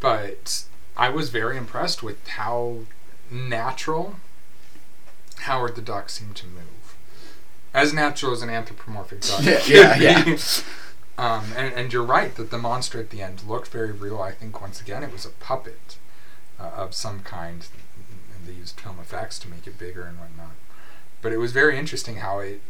but 0.00 0.64
I 0.96 1.08
was 1.08 1.30
very 1.30 1.56
impressed 1.56 2.02
with 2.02 2.26
how 2.28 2.80
natural 3.30 4.16
Howard 5.42 5.74
the 5.76 5.82
Duck 5.82 6.10
seemed 6.10 6.36
to 6.36 6.46
move. 6.46 6.64
As 7.72 7.92
natural 7.92 8.32
as 8.32 8.42
an 8.42 8.50
anthropomorphic 8.50 9.20
duck. 9.22 9.40
Yeah, 9.44 9.62
yeah, 9.96 10.24
yeah. 10.26 10.36
Um, 11.18 11.52
and, 11.56 11.74
and 11.74 11.92
you're 11.92 12.04
right 12.04 12.34
that 12.36 12.50
the 12.50 12.58
monster 12.58 12.98
at 12.98 13.10
the 13.10 13.20
end 13.20 13.42
looked 13.46 13.68
very 13.68 13.92
real. 13.92 14.20
I 14.20 14.32
think 14.32 14.60
once 14.60 14.80
again 14.80 15.02
it 15.02 15.12
was 15.12 15.26
a 15.26 15.30
puppet 15.30 15.96
uh, 16.58 16.70
of 16.76 16.94
some 16.94 17.20
kind, 17.20 17.66
and 18.34 18.46
they 18.46 18.58
used 18.58 18.80
film 18.80 18.98
effects 19.00 19.38
to 19.40 19.48
make 19.48 19.66
it 19.66 19.78
bigger 19.78 20.02
and 20.04 20.18
whatnot. 20.18 20.52
But 21.22 21.32
it 21.32 21.38
was 21.38 21.52
very 21.52 21.78
interesting 21.78 22.16
how 22.16 22.38
it. 22.38 22.60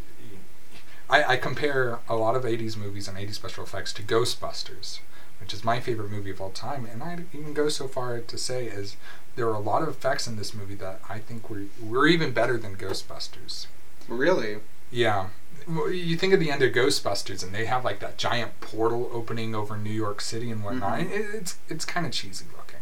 I, 1.09 1.25
I 1.25 1.37
compare 1.37 1.99
a 2.09 2.15
lot 2.15 2.37
of 2.37 2.45
80s 2.45 2.77
movies 2.77 3.09
and 3.09 3.19
80s 3.19 3.35
special 3.35 3.65
effects 3.65 3.93
to 3.95 4.03
Ghostbusters, 4.03 5.01
which 5.41 5.53
is 5.53 5.65
my 5.65 5.81
favorite 5.81 6.11
movie 6.11 6.31
of 6.31 6.41
all 6.41 6.51
time. 6.51 6.87
And 6.87 7.03
I'd 7.03 7.27
even 7.35 7.53
go 7.53 7.69
so 7.69 7.89
far 7.89 8.21
to 8.21 8.39
say 8.39 8.69
as 8.69 8.97
there 9.35 9.49
are 9.49 9.55
a 9.55 9.61
lot 9.61 9.83
of 9.83 9.89
effects 9.89 10.29
in 10.29 10.37
this 10.37 10.55
movie 10.55 10.77
that 10.77 11.01
I 11.09 11.19
think 11.19 11.51
were, 11.51 11.65
were 11.83 12.07
even 12.07 12.33
better 12.33 12.59
than 12.59 12.77
Ghostbusters. 12.77 13.67
Really? 14.09 14.59
Yeah. 14.93 15.29
You 15.69 16.17
think 16.17 16.33
of 16.33 16.41
the 16.41 16.51
end 16.51 16.63
of 16.63 16.73
Ghostbusters, 16.73 17.43
and 17.43 17.55
they 17.55 17.67
have 17.67 17.85
like 17.85 17.99
that 18.01 18.17
giant 18.19 18.61
portal 18.61 19.11
opening 19.13 19.55
over 19.55 19.77
New 19.77 19.91
York 19.91 20.21
City 20.21 20.51
and 20.51 20.63
whatnot. 20.65 21.01
Mhm. 21.01 21.11
It, 21.11 21.35
it's 21.35 21.59
it's 21.69 21.85
kind 21.85 22.07
of 22.07 22.13
cheesy 22.13 22.47
looking, 22.57 22.81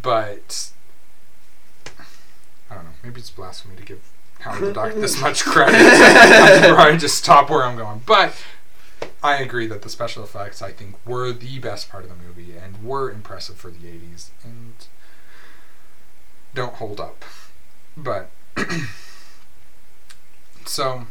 but 0.00 0.70
I 2.70 2.74
don't 2.74 2.84
know. 2.84 2.90
Maybe 3.02 3.20
it's 3.20 3.30
blasphemy 3.30 3.76
to 3.76 3.82
give 3.82 4.00
Howard 4.40 4.60
the 4.62 4.72
Duck 4.72 4.94
this 4.94 5.20
much 5.20 5.44
credit. 5.44 5.74
I 5.80 6.72
probably 6.74 6.98
just 6.98 7.16
stop 7.16 7.48
where 7.50 7.64
I'm 7.64 7.76
going. 7.76 8.02
But 8.06 8.34
I 9.22 9.36
agree 9.36 9.66
that 9.66 9.82
the 9.82 9.88
special 9.88 10.22
effects 10.24 10.62
I 10.62 10.72
think 10.72 10.96
were 11.06 11.32
the 11.32 11.58
best 11.58 11.88
part 11.90 12.04
of 12.04 12.10
the 12.10 12.16
movie 12.16 12.56
and 12.56 12.82
were 12.82 13.10
impressive 13.10 13.56
for 13.56 13.70
the 13.70 13.78
'80s 13.86 14.30
and 14.44 14.74
don't 16.54 16.74
hold 16.74 17.00
up. 17.00 17.24
But 17.96 18.30
so 20.64 21.06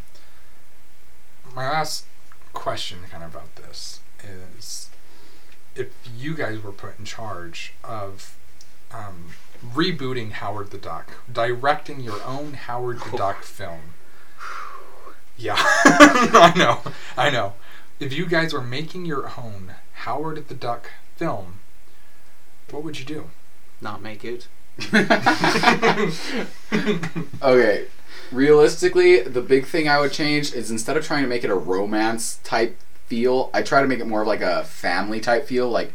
my 1.56 1.70
last 1.70 2.06
question 2.54 3.00
kind 3.10 3.24
of 3.24 3.34
about 3.34 3.56
this 3.56 4.02
is 4.24 4.90
if 5.76 5.88
you 6.16 6.36
guys 6.36 6.62
were 6.62 6.72
put 6.72 7.00
in 7.00 7.06
charge 7.06 7.74
of 7.84 8.36
um, 8.92 9.30
rebooting 9.74 10.32
Howard 10.34 10.72
the 10.72 10.78
Duck, 10.78 11.12
directing 11.32 12.02
your 12.02 12.22
own 12.24 12.54
Howard 12.54 13.00
the 13.00 13.18
Duck 13.18 13.44
film. 13.44 13.94
Yeah, 15.38 15.56
I 15.58 16.54
know, 16.56 16.82
I 17.18 17.30
know. 17.30 17.54
If 18.00 18.14
you 18.14 18.26
guys 18.26 18.54
were 18.54 18.62
making 18.62 19.06
your 19.06 19.32
own 19.38 19.74
Howard 19.94 20.48
the 20.48 20.54
Duck 20.54 20.92
film, 21.16 21.60
what 22.70 22.84
would 22.84 23.00
you 23.00 23.06
do? 23.06 23.30
Not 23.82 24.02
make 24.02 24.24
it. 24.24 24.48
okay, 27.42 27.86
realistically, 28.32 29.22
the 29.22 29.42
big 29.42 29.66
thing 29.66 29.88
I 29.88 30.00
would 30.00 30.12
change 30.12 30.54
is 30.54 30.72
instead 30.72 30.98
of 30.98 31.06
trying 31.06 31.24
to 31.24 31.30
make 31.30 31.44
it 31.44 31.50
a 31.50 31.56
romance 31.56 32.40
type 32.44 32.80
feel, 33.08 33.50
I 33.54 33.62
try 33.62 33.82
to 33.82 33.88
make 33.88 34.00
it 34.00 34.08
more 34.08 34.22
of 34.22 34.28
like 34.28 34.42
a 34.42 34.64
family 34.64 35.20
type 35.20 35.48
feel. 35.48 35.70
Like, 35.70 35.94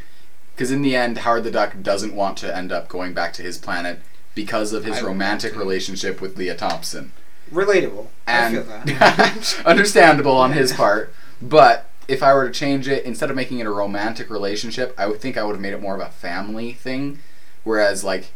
because 0.54 0.70
in 0.70 0.82
the 0.82 0.94
end, 0.96 1.18
Howard 1.18 1.44
the 1.44 1.50
Duck 1.50 1.82
doesn't 1.82 2.14
want 2.14 2.36
to 2.38 2.54
end 2.56 2.72
up 2.72 2.88
going 2.88 3.12
back 3.14 3.32
to 3.34 3.42
his 3.42 3.58
planet 3.58 4.00
because 4.34 4.72
of 4.72 4.84
his 4.84 4.98
I 4.98 5.02
romantic 5.06 5.56
relationship 5.56 6.20
with 6.20 6.36
Lea 6.36 6.54
Thompson. 6.54 7.12
Relatable. 7.52 8.06
I 8.26 8.32
And 8.32 8.54
feel 8.54 8.64
that. 8.64 9.62
understandable 9.66 10.36
on 10.36 10.52
his 10.52 10.72
part. 10.72 11.12
But 11.42 11.86
if 12.06 12.22
I 12.22 12.32
were 12.34 12.46
to 12.46 12.52
change 12.52 12.86
it, 12.88 13.04
instead 13.04 13.30
of 13.30 13.36
making 13.36 13.58
it 13.58 13.66
a 13.66 13.70
romantic 13.70 14.30
relationship, 14.30 14.94
I 14.98 15.06
would 15.06 15.20
think 15.20 15.36
I 15.36 15.42
would 15.44 15.52
have 15.52 15.60
made 15.60 15.72
it 15.72 15.80
more 15.82 15.94
of 15.94 16.00
a 16.00 16.10
family 16.10 16.72
thing. 16.72 17.18
Whereas, 17.64 18.04
like, 18.04 18.32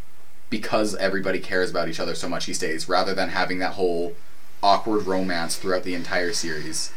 because 0.51 0.95
everybody 0.97 1.39
cares 1.39 1.71
about 1.71 1.89
each 1.89 2.01
other 2.01 2.15
so 2.15 2.29
much, 2.29 2.47
he 2.47 2.55
stays, 2.55 2.89
rather 2.89 3.15
than 3.15 3.31
having 3.31 3.59
that 3.59 3.73
whole 3.73 4.15
awkward 4.63 5.07
romance 5.07 5.57
throughout 5.57 5.85
the 5.85 5.95
entire 5.95 6.33
series. 6.33 6.93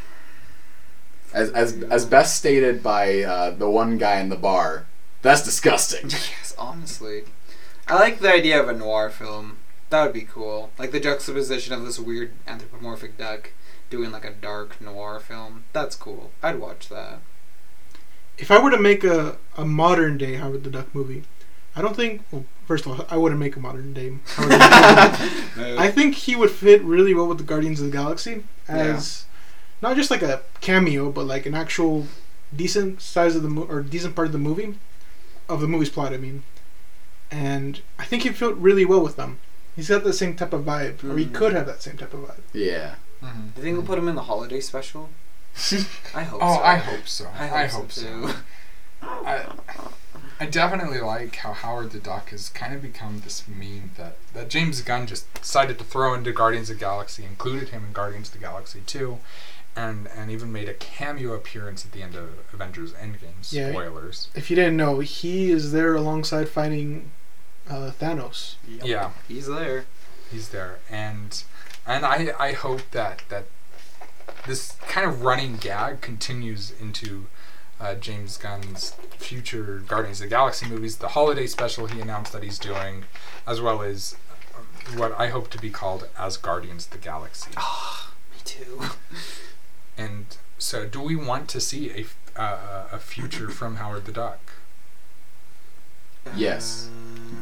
As, 1.34 1.50
as, 1.52 1.84
as 1.84 2.06
best 2.06 2.36
stated 2.36 2.82
by 2.82 3.22
uh, 3.22 3.52
the 3.52 3.70
one 3.70 3.98
guy 3.98 4.20
in 4.20 4.30
the 4.30 4.36
bar, 4.36 4.86
that's 5.22 5.44
disgusting. 5.44 6.10
yes, 6.10 6.56
honestly. 6.58 7.24
I 7.88 7.96
like 7.96 8.20
the 8.20 8.32
idea 8.32 8.62
of 8.62 8.70
a 8.70 8.74
noir 8.74 9.10
film. 9.10 9.58
That 9.90 10.04
would 10.04 10.14
be 10.14 10.22
cool. 10.22 10.72
Like 10.78 10.92
the 10.92 11.00
juxtaposition 11.00 11.74
of 11.74 11.86
this 11.86 12.00
weird 12.00 12.32
anthropomorphic 12.48 13.18
duck 13.18 13.52
doing 13.90 14.12
like 14.12 14.26
a 14.26 14.32
dark 14.32 14.80
noir 14.82 15.20
film. 15.20 15.64
That's 15.74 15.96
cool. 15.96 16.32
I'd 16.44 16.60
watch 16.60 16.90
that. 16.90 17.20
If 18.38 18.52
I 18.52 18.62
were 18.62 18.72
to 18.72 18.80
make 18.80 19.04
a, 19.04 19.38
a 19.56 19.66
modern 19.66 20.18
day 20.18 20.36
Howard 20.36 20.64
the 20.64 20.70
Duck 20.70 20.94
movie, 20.94 21.24
I 21.76 21.82
don't 21.82 21.96
think. 21.96 22.24
Well, 22.32 22.46
first 22.68 22.86
of 22.86 22.92
all, 23.00 23.06
I 23.10 23.18
wouldn't 23.18 23.40
make 23.40 23.56
a 23.56 23.60
modern 23.60 23.94
day 23.94 24.10
Howard 24.36 24.52
the 24.52 25.76
I 25.80 25.90
think 25.90 26.14
he 26.16 26.36
would 26.36 26.52
fit 26.52 26.82
really 26.84 27.14
well 27.16 27.26
with 27.28 27.40
the 27.40 27.44
Guardians 27.44 27.80
of 27.80 27.88
the 27.88 27.92
Galaxy 27.92 28.44
as 28.68 29.26
not 29.82 29.96
just 29.96 30.12
like 30.12 30.22
a 30.22 30.42
cameo, 30.62 31.10
but 31.12 31.26
like 31.26 31.46
an 31.46 31.54
actual 31.56 32.08
decent 32.56 33.02
size 33.02 33.36
of 33.36 33.44
the 33.44 33.50
mo- 33.50 33.68
or 33.70 33.82
decent 33.82 34.16
part 34.16 34.28
of 34.28 34.32
the 34.34 34.38
movie, 34.40 34.76
of 35.50 35.62
the 35.62 35.68
movie's 35.68 35.90
plot. 35.90 36.14
I 36.14 36.18
mean, 36.18 36.44
and 37.32 37.82
I 38.00 38.06
think 38.06 38.24
he'd 38.24 38.36
fit 38.36 38.56
really 38.56 38.86
well 38.86 39.02
with 39.02 39.16
them. 39.16 39.40
He's 39.76 39.90
got 39.90 40.04
the 40.04 40.14
same 40.14 40.36
type 40.36 40.54
of 40.54 40.64
vibe, 40.66 41.04
or 41.04 41.18
he 41.18 41.26
Mhm. 41.26 41.34
could 41.34 41.54
have 41.54 41.66
that 41.68 41.82
same 41.84 41.98
type 41.98 42.14
of 42.14 42.22
vibe. 42.22 42.42
Yeah. 42.54 42.96
Mm-hmm. 43.24 43.42
Do 43.50 43.52
you 43.58 43.64
think 43.64 43.78
we'll 43.78 43.86
put 43.86 43.98
him 44.00 44.08
in 44.08 44.16
the 44.16 44.24
holiday 44.24 44.60
special? 44.60 45.10
I 46.16 46.24
hope 46.24 46.40
Oh, 46.42 46.56
so. 46.58 46.62
I 46.64 46.76
hope 46.78 47.08
so. 47.08 47.28
I 47.38 47.66
hope, 47.68 47.92
so, 47.92 48.02
too. 48.04 48.30
I, 49.02 49.46
I 50.40 50.46
definitely 50.46 51.00
like 51.00 51.38
how 51.38 51.54
Howard 51.54 51.92
the 51.92 52.00
Duck 52.00 52.30
has 52.30 52.50
kind 52.50 52.74
of 52.74 52.82
become 52.82 53.22
this 53.24 53.48
meme 53.48 53.92
that, 53.98 54.18
that 54.34 54.50
James 54.50 54.82
Gunn 54.82 55.08
just 55.08 55.32
decided 55.34 55.78
to 55.80 55.84
throw 55.84 56.14
into 56.14 56.32
Guardians 56.32 56.70
of 56.70 56.78
the 56.78 56.80
Galaxy, 56.80 57.24
included 57.26 57.70
him 57.70 57.86
in 57.86 57.92
Guardians 57.94 58.28
of 58.28 58.34
the 58.34 58.40
Galaxy 58.40 58.82
2, 58.86 59.18
and, 59.76 60.08
and 60.16 60.30
even 60.30 60.52
made 60.52 60.70
a 60.70 60.74
cameo 60.76 61.34
appearance 61.34 61.86
at 61.86 61.92
the 61.92 62.02
end 62.04 62.16
of 62.16 62.30
Avengers 62.54 62.94
Endgame. 62.94 63.52
Yeah. 63.52 63.72
Spoilers. 63.72 64.28
If 64.36 64.50
you 64.50 64.56
didn't 64.56 64.78
know, 64.78 65.00
he 65.00 65.50
is 65.50 65.72
there 65.72 65.96
alongside 65.96 66.50
fighting 66.50 67.12
uh, 67.70 67.92
Thanos. 68.00 68.56
Yep. 68.68 68.86
Yeah, 68.86 69.12
He's 69.28 69.48
there. 69.48 69.86
he's 70.32 70.50
there. 70.50 70.80
And 70.90 71.44
and 71.86 72.06
I, 72.06 72.34
I 72.40 72.52
hope 72.52 72.82
that, 72.92 73.24
that 73.30 73.46
this 74.46 74.74
kind 74.88 75.08
of 75.08 75.22
running 75.24 75.56
gag 75.58 76.02
continues 76.02 76.74
into 76.82 77.28
uh, 77.80 77.96
James 77.96 78.38
Gunn's 78.38 78.92
future 79.18 79.84
Guardians 79.88 80.20
of 80.22 80.26
the 80.26 80.30
Galaxy 80.36 80.66
movies, 80.68 80.98
the 80.98 81.10
holiday 81.10 81.48
special 81.48 81.86
he 81.88 82.00
announced 82.00 82.32
that 82.34 82.44
he's 82.44 82.60
doing, 82.60 83.04
as 83.46 83.62
well 83.62 83.82
as 83.82 84.16
uh, 84.56 84.98
what 84.98 85.14
I 85.20 85.28
hope 85.28 85.50
to 85.52 85.60
be 85.60 85.70
called 85.70 86.08
as 86.18 86.38
Guardians 86.38 86.86
of 86.86 86.92
the 86.92 86.98
Galaxy. 86.98 87.52
Ah, 87.58 88.12
me 88.32 88.38
too. 88.44 88.82
And 90.00 90.38
so, 90.60 90.86
do 90.86 91.02
we 91.02 91.16
want 91.16 91.48
to 91.50 91.60
see 91.60 91.90
a, 91.90 92.02
f- 92.02 92.16
uh, 92.36 92.84
a 92.92 93.00
future 93.00 93.50
from 93.50 93.78
Howard 93.78 94.06
the 94.06 94.12
Duck? 94.12 94.40
Yes. 96.36 96.90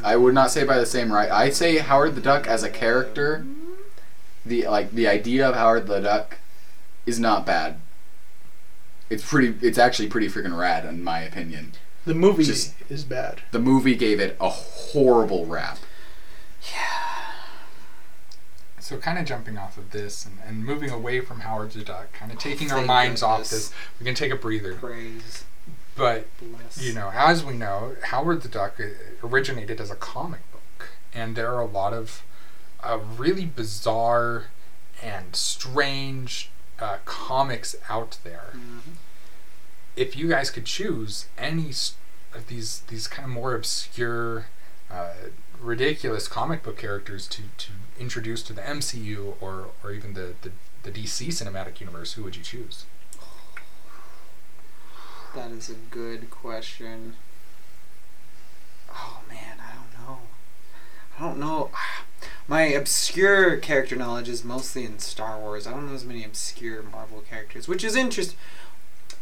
Uh, 0.02 0.06
I 0.06 0.16
would 0.16 0.32
not 0.32 0.50
say 0.50 0.64
by 0.64 0.78
the 0.78 0.86
same 0.86 1.12
right. 1.12 1.30
I 1.30 1.50
say 1.50 1.78
Howard 1.78 2.14
the 2.14 2.20
Duck 2.22 2.46
as 2.46 2.62
a 2.62 2.70
character, 2.70 3.44
the 4.44 4.66
like 4.68 4.92
the 4.92 5.06
idea 5.06 5.46
of 5.48 5.54
Howard 5.54 5.86
the 5.86 6.00
Duck 6.00 6.38
is 7.04 7.20
not 7.20 7.44
bad. 7.44 7.78
It's 9.10 9.28
pretty. 9.28 9.54
It's 9.66 9.78
actually 9.78 10.08
pretty 10.08 10.28
freaking 10.28 10.56
rad, 10.58 10.84
in 10.84 11.02
my 11.04 11.20
opinion. 11.20 11.72
The 12.04 12.14
movie 12.14 12.44
Just- 12.44 12.74
is 12.88 13.04
bad. 13.04 13.42
The 13.50 13.58
movie 13.58 13.94
gave 13.96 14.20
it 14.20 14.36
a 14.40 14.48
horrible 14.48 15.46
rap. 15.46 15.78
Yeah. 16.72 17.32
So, 18.80 18.98
kind 18.98 19.18
of 19.18 19.24
jumping 19.24 19.58
off 19.58 19.76
of 19.78 19.90
this 19.90 20.24
and, 20.24 20.38
and 20.46 20.64
moving 20.64 20.90
away 20.90 21.20
from 21.20 21.40
Howard 21.40 21.72
the 21.72 21.82
Duck, 21.82 22.12
kind 22.12 22.30
of 22.30 22.38
taking 22.38 22.70
our 22.70 22.76
thank 22.78 22.86
minds 22.86 23.22
off 23.22 23.38
goodness. 23.38 23.50
this, 23.70 23.72
we 23.98 24.04
can 24.06 24.14
take 24.14 24.30
a 24.32 24.36
breather. 24.36 24.74
Praise. 24.74 25.44
But 25.96 26.26
Bless. 26.40 26.80
you 26.80 26.92
know, 26.92 27.10
as 27.12 27.44
we 27.44 27.54
know, 27.54 27.96
Howard 28.04 28.42
the 28.42 28.48
Duck 28.48 28.78
uh, 28.78 28.84
originated 29.26 29.80
as 29.80 29.90
a 29.90 29.96
comic 29.96 30.40
book, 30.52 30.90
and 31.12 31.34
there 31.34 31.52
are 31.52 31.60
a 31.60 31.66
lot 31.66 31.92
of 31.94 32.22
uh, 32.84 32.98
really 33.16 33.46
bizarre 33.46 34.44
and 35.02 35.34
strange 35.34 36.50
uh, 36.80 36.98
comics 37.04 37.74
out 37.88 38.18
there. 38.24 38.50
Mhm. 38.54 38.96
If 39.96 40.16
you 40.16 40.28
guys 40.28 40.50
could 40.50 40.66
choose 40.66 41.26
any 41.38 41.70
of 42.34 42.46
these 42.48 42.80
these 42.88 43.08
kind 43.08 43.24
of 43.26 43.30
more 43.32 43.54
obscure, 43.54 44.46
uh, 44.90 45.14
ridiculous 45.58 46.28
comic 46.28 46.62
book 46.62 46.76
characters 46.78 47.26
to, 47.28 47.42
to 47.58 47.70
introduce 47.98 48.42
to 48.44 48.52
the 48.52 48.62
MCU 48.62 49.34
or 49.40 49.70
or 49.82 49.92
even 49.92 50.12
the, 50.14 50.34
the 50.42 50.52
the 50.82 50.90
DC 50.92 51.28
cinematic 51.28 51.80
universe, 51.80 52.12
who 52.12 52.22
would 52.22 52.36
you 52.36 52.42
choose? 52.42 52.84
That 55.34 55.50
is 55.50 55.68
a 55.68 55.74
good 55.74 56.30
question. 56.30 57.16
Oh 58.90 59.20
man, 59.28 59.58
I 59.60 59.74
don't 59.74 60.06
know. 60.06 60.18
I 61.18 61.22
don't 61.22 61.38
know. 61.38 61.70
My 62.48 62.62
obscure 62.62 63.56
character 63.56 63.96
knowledge 63.96 64.28
is 64.28 64.44
mostly 64.44 64.84
in 64.84 64.98
Star 65.00 65.38
Wars. 65.38 65.66
I 65.66 65.72
don't 65.72 65.88
know 65.88 65.94
as 65.94 66.04
many 66.04 66.24
obscure 66.24 66.82
Marvel 66.82 67.22
characters, 67.28 67.66
which 67.66 67.82
is 67.82 67.96
interesting. 67.96 68.38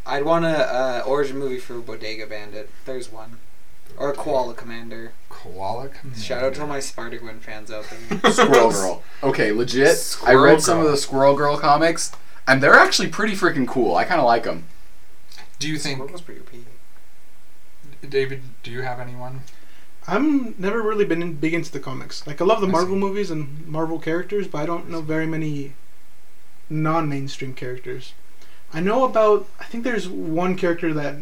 I'd 0.06 0.24
want 0.24 0.44
a 0.44 0.48
uh, 0.48 1.02
origin 1.06 1.38
movie 1.38 1.58
for 1.58 1.78
Bodega 1.78 2.26
Bandit. 2.26 2.68
There's 2.84 3.10
one. 3.10 3.38
Or 3.96 4.10
a 4.10 4.14
Koala 4.14 4.54
Commander. 4.54 5.12
Koala 5.30 5.88
Commander. 5.88 6.20
Shout 6.20 6.44
out 6.44 6.54
to 6.54 6.62
all 6.62 6.66
my 6.66 6.80
Spider 6.80 7.18
Gwen 7.18 7.40
fans 7.40 7.70
out 7.70 7.86
there. 8.10 8.32
Squirrel 8.32 8.70
Girl. 8.70 9.02
Okay, 9.22 9.52
legit. 9.52 9.88
I 9.88 9.92
Squirrel 9.94 10.44
read 10.44 10.60
some 10.60 10.80
of 10.80 10.90
the 10.90 10.96
Squirrel 10.96 11.34
Girl 11.34 11.56
comics, 11.56 12.12
and 12.46 12.62
they're 12.62 12.74
actually 12.74 13.08
pretty 13.08 13.34
freaking 13.34 13.66
cool. 13.66 13.94
I 13.94 14.04
kind 14.04 14.20
of 14.20 14.26
like 14.26 14.44
them. 14.44 14.64
Do 15.58 15.68
you 15.68 15.78
think, 15.78 16.00
What 16.00 16.10
was 16.10 16.20
pretty 16.20 16.40
OP. 16.40 18.10
David? 18.10 18.42
Do 18.62 18.70
you 18.70 18.82
have 18.82 19.00
anyone? 19.00 19.40
I'm 20.06 20.54
never 20.58 20.82
really 20.82 21.04
been 21.04 21.22
in, 21.22 21.34
big 21.34 21.54
into 21.54 21.72
the 21.72 21.80
comics. 21.80 22.26
Like 22.26 22.40
I 22.40 22.44
love 22.44 22.60
the 22.60 22.66
I 22.66 22.70
Marvel 22.70 22.94
see. 22.96 23.00
movies 23.00 23.30
and 23.30 23.66
Marvel 23.66 23.98
characters, 23.98 24.46
but 24.48 24.58
I 24.62 24.66
don't 24.66 24.88
know 24.90 25.00
very 25.00 25.26
many 25.26 25.72
non-mainstream 26.70 27.54
characters. 27.54 28.12
I 28.72 28.80
know 28.80 29.04
about. 29.04 29.48
I 29.60 29.64
think 29.64 29.84
there's 29.84 30.08
one 30.08 30.56
character 30.56 30.92
that 30.94 31.16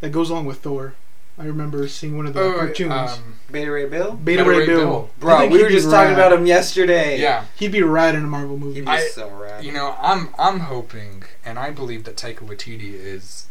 that 0.00 0.10
goes 0.10 0.30
along 0.30 0.46
with 0.46 0.58
Thor. 0.60 0.94
I 1.38 1.44
remember 1.44 1.88
seeing 1.88 2.16
one 2.16 2.26
of 2.26 2.34
the 2.34 2.40
cartoons. 2.54 2.92
um, 2.92 3.34
Beta 3.50 3.70
Ray 3.70 3.86
Bill? 3.88 4.12
Beta, 4.12 4.42
Beta 4.44 4.44
Ray 4.44 4.58
Ray 4.60 4.66
Bill. 4.66 4.76
Bill. 4.78 5.10
Bro, 5.18 5.46
we 5.48 5.62
were 5.62 5.68
be 5.68 5.74
just 5.74 5.90
talking 5.90 6.12
about 6.12 6.32
him 6.34 6.44
yesterday. 6.44 7.18
yeah. 7.18 7.46
He'd 7.56 7.72
be 7.72 7.82
rad 7.82 8.14
in 8.14 8.24
a 8.24 8.26
Marvel 8.26 8.58
movie. 8.58 8.74
He'd 8.74 8.84
be 8.84 8.90
I- 8.90 9.08
so 9.08 9.30
rad. 9.30 9.64
You 9.64 9.72
know, 9.72 9.96
I'm 10.00 10.28
I'm 10.38 10.60
hoping, 10.60 11.24
and 11.44 11.58
I 11.58 11.70
believe 11.70 12.04
that 12.04 12.16
Taika 12.16 12.40
Waititi 12.46 12.92
is 12.94 13.46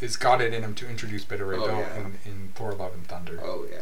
is 0.00 0.16
got 0.16 0.40
it 0.40 0.52
in 0.54 0.62
him 0.62 0.74
to 0.76 0.88
introduce 0.88 1.24
Beta 1.24 1.44
Ray 1.44 1.56
Oh, 1.58 1.66
Bill 1.66 1.78
yeah. 1.78 1.96
in, 1.96 2.18
in 2.24 2.48
Thor: 2.54 2.72
Love 2.72 2.94
and 2.94 3.06
Thunder. 3.06 3.40
oh, 3.42 3.66
yeah. 3.70 3.80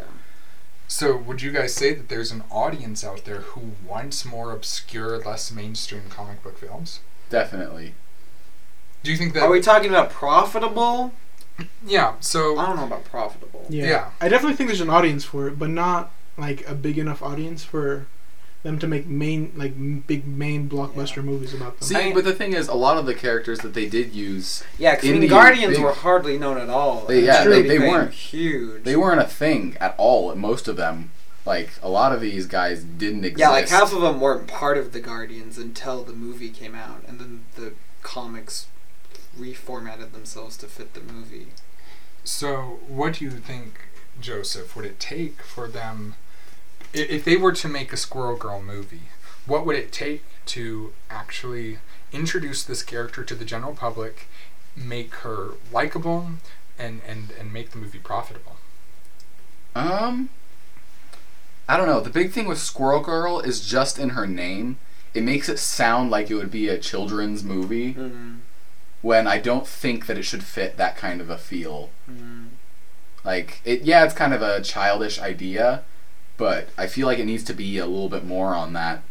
So, 0.86 1.16
would 1.16 1.40
you 1.40 1.50
guys 1.50 1.74
say 1.74 1.94
that 1.94 2.08
there's 2.10 2.30
an 2.30 2.44
audience 2.50 3.02
out 3.04 3.24
there 3.24 3.38
who 3.40 3.72
wants 3.88 4.24
more 4.24 4.52
obscure, 4.52 5.18
less 5.18 5.50
mainstream 5.50 6.02
comic 6.10 6.42
book 6.42 6.58
films? 6.58 7.00
Definitely. 7.30 7.94
Do 9.02 9.10
you 9.10 9.16
think 9.16 9.32
that? 9.34 9.42
Are 9.44 9.50
we 9.50 9.60
talking 9.60 9.88
about 9.90 10.10
profitable? 10.10 11.12
yeah. 11.86 12.14
So 12.20 12.58
I 12.58 12.66
don't 12.66 12.76
know 12.76 12.84
about 12.86 13.04
profitable. 13.04 13.64
yeah. 13.68 13.86
yeah. 13.86 14.10
I 14.20 14.28
definitely 14.28 14.56
think 14.56 14.68
there's 14.68 14.80
an 14.80 14.90
audience 14.90 15.24
for 15.24 15.48
it, 15.48 15.58
but 15.58 15.70
not 15.70 16.10
like 16.36 16.68
a 16.68 16.74
big 16.74 16.98
enough 16.98 17.22
audience 17.22 17.64
for 17.64 18.06
them 18.64 18.78
to 18.80 18.86
make 18.88 19.06
main 19.06 19.52
like 19.54 19.74
big 20.08 20.26
main 20.26 20.68
blockbuster 20.68 21.22
movies 21.22 21.54
about 21.54 21.78
them. 21.78 21.86
See, 21.86 21.94
I- 21.96 22.12
but 22.12 22.24
the 22.24 22.32
thing 22.34 22.52
is, 22.54 22.66
a 22.66 22.74
lot 22.74 22.96
of 22.96 23.06
the 23.06 23.14
characters 23.14 23.60
that 23.60 23.74
they 23.74 23.86
did 23.86 24.12
use, 24.12 24.64
Yeah, 24.78 24.96
because 24.96 25.08
I 25.10 25.12
mean, 25.12 25.20
the 25.20 25.28
Guardians 25.28 25.76
big- 25.76 25.84
were 25.84 25.92
hardly 25.92 26.36
known 26.38 26.58
at 26.58 26.68
all. 26.70 27.04
They- 27.06 27.24
yeah, 27.24 27.44
they- 27.44 27.62
they 27.62 27.78
weren't. 27.78 28.12
huge. 28.12 28.82
they 28.82 28.96
weren't 28.96 29.20
a 29.20 29.26
thing 29.28 29.76
at 29.80 29.94
all. 29.98 30.34
Most 30.34 30.66
of 30.66 30.76
them, 30.76 31.10
like 31.46 31.70
a 31.82 31.88
lot 31.88 32.12
of 32.12 32.20
these 32.20 32.46
guys, 32.46 32.82
didn't 32.82 33.24
exist. 33.24 33.38
Yeah, 33.40 33.50
like 33.50 33.68
half 33.68 33.92
of 33.92 34.00
them 34.00 34.18
weren't 34.20 34.48
part 34.48 34.78
of 34.78 34.92
the 34.92 35.00
Guardians 35.00 35.58
until 35.58 36.02
the 36.02 36.14
movie 36.14 36.48
came 36.50 36.74
out, 36.74 37.02
and 37.06 37.20
then 37.20 37.44
the 37.56 37.72
comics 38.02 38.66
reformatted 39.38 40.12
themselves 40.12 40.56
to 40.56 40.66
fit 40.66 40.94
the 40.94 41.00
movie. 41.00 41.48
So, 42.24 42.78
what 42.88 43.14
do 43.14 43.24
you 43.26 43.30
think, 43.32 43.74
Joseph? 44.20 44.74
Would 44.74 44.86
it 44.86 44.98
take 44.98 45.42
for 45.42 45.68
them, 45.68 46.14
i- 46.14 46.23
if 46.94 47.24
they 47.24 47.36
were 47.36 47.52
to 47.52 47.68
make 47.68 47.92
a 47.92 47.96
Squirrel 47.96 48.36
Girl 48.36 48.62
movie, 48.62 49.02
what 49.46 49.66
would 49.66 49.76
it 49.76 49.92
take 49.92 50.22
to 50.46 50.92
actually 51.10 51.78
introduce 52.12 52.62
this 52.62 52.82
character 52.82 53.24
to 53.24 53.34
the 53.34 53.44
general 53.44 53.74
public, 53.74 54.28
make 54.76 55.14
her 55.16 55.52
likable, 55.72 56.28
and 56.78 57.00
and 57.06 57.32
and 57.38 57.52
make 57.52 57.70
the 57.70 57.78
movie 57.78 57.98
profitable? 57.98 58.56
Um, 59.74 60.28
I 61.68 61.76
don't 61.76 61.86
know. 61.88 62.00
The 62.00 62.10
big 62.10 62.32
thing 62.32 62.46
with 62.46 62.58
Squirrel 62.58 63.00
Girl 63.00 63.40
is 63.40 63.66
just 63.66 63.98
in 63.98 64.10
her 64.10 64.26
name. 64.26 64.78
It 65.14 65.22
makes 65.22 65.48
it 65.48 65.58
sound 65.58 66.10
like 66.10 66.30
it 66.30 66.34
would 66.34 66.50
be 66.50 66.68
a 66.68 66.78
children's 66.78 67.42
movie 67.44 67.94
Mm. 67.94 68.38
when 69.02 69.26
I 69.26 69.38
don't 69.38 69.66
think 69.66 70.06
that 70.06 70.18
it 70.18 70.24
should 70.24 70.42
fit 70.44 70.76
that 70.76 70.96
kind 70.96 71.20
of 71.20 71.30
a 71.30 71.38
feel. 71.38 71.90
Mm. 72.10 72.48
Like 73.24 73.60
it, 73.64 73.82
yeah, 73.82 74.04
it's 74.04 74.14
kind 74.14 74.34
of 74.34 74.42
a 74.42 74.60
childish 74.60 75.18
idea, 75.18 75.82
but 76.36 76.68
I 76.76 76.86
feel 76.86 77.06
like 77.06 77.18
it 77.18 77.26
needs 77.26 77.44
to 77.44 77.54
be 77.54 77.78
a 77.78 77.86
little 77.86 78.08
bit 78.08 78.24
more 78.24 78.54
on 78.54 78.72
that. 78.72 79.02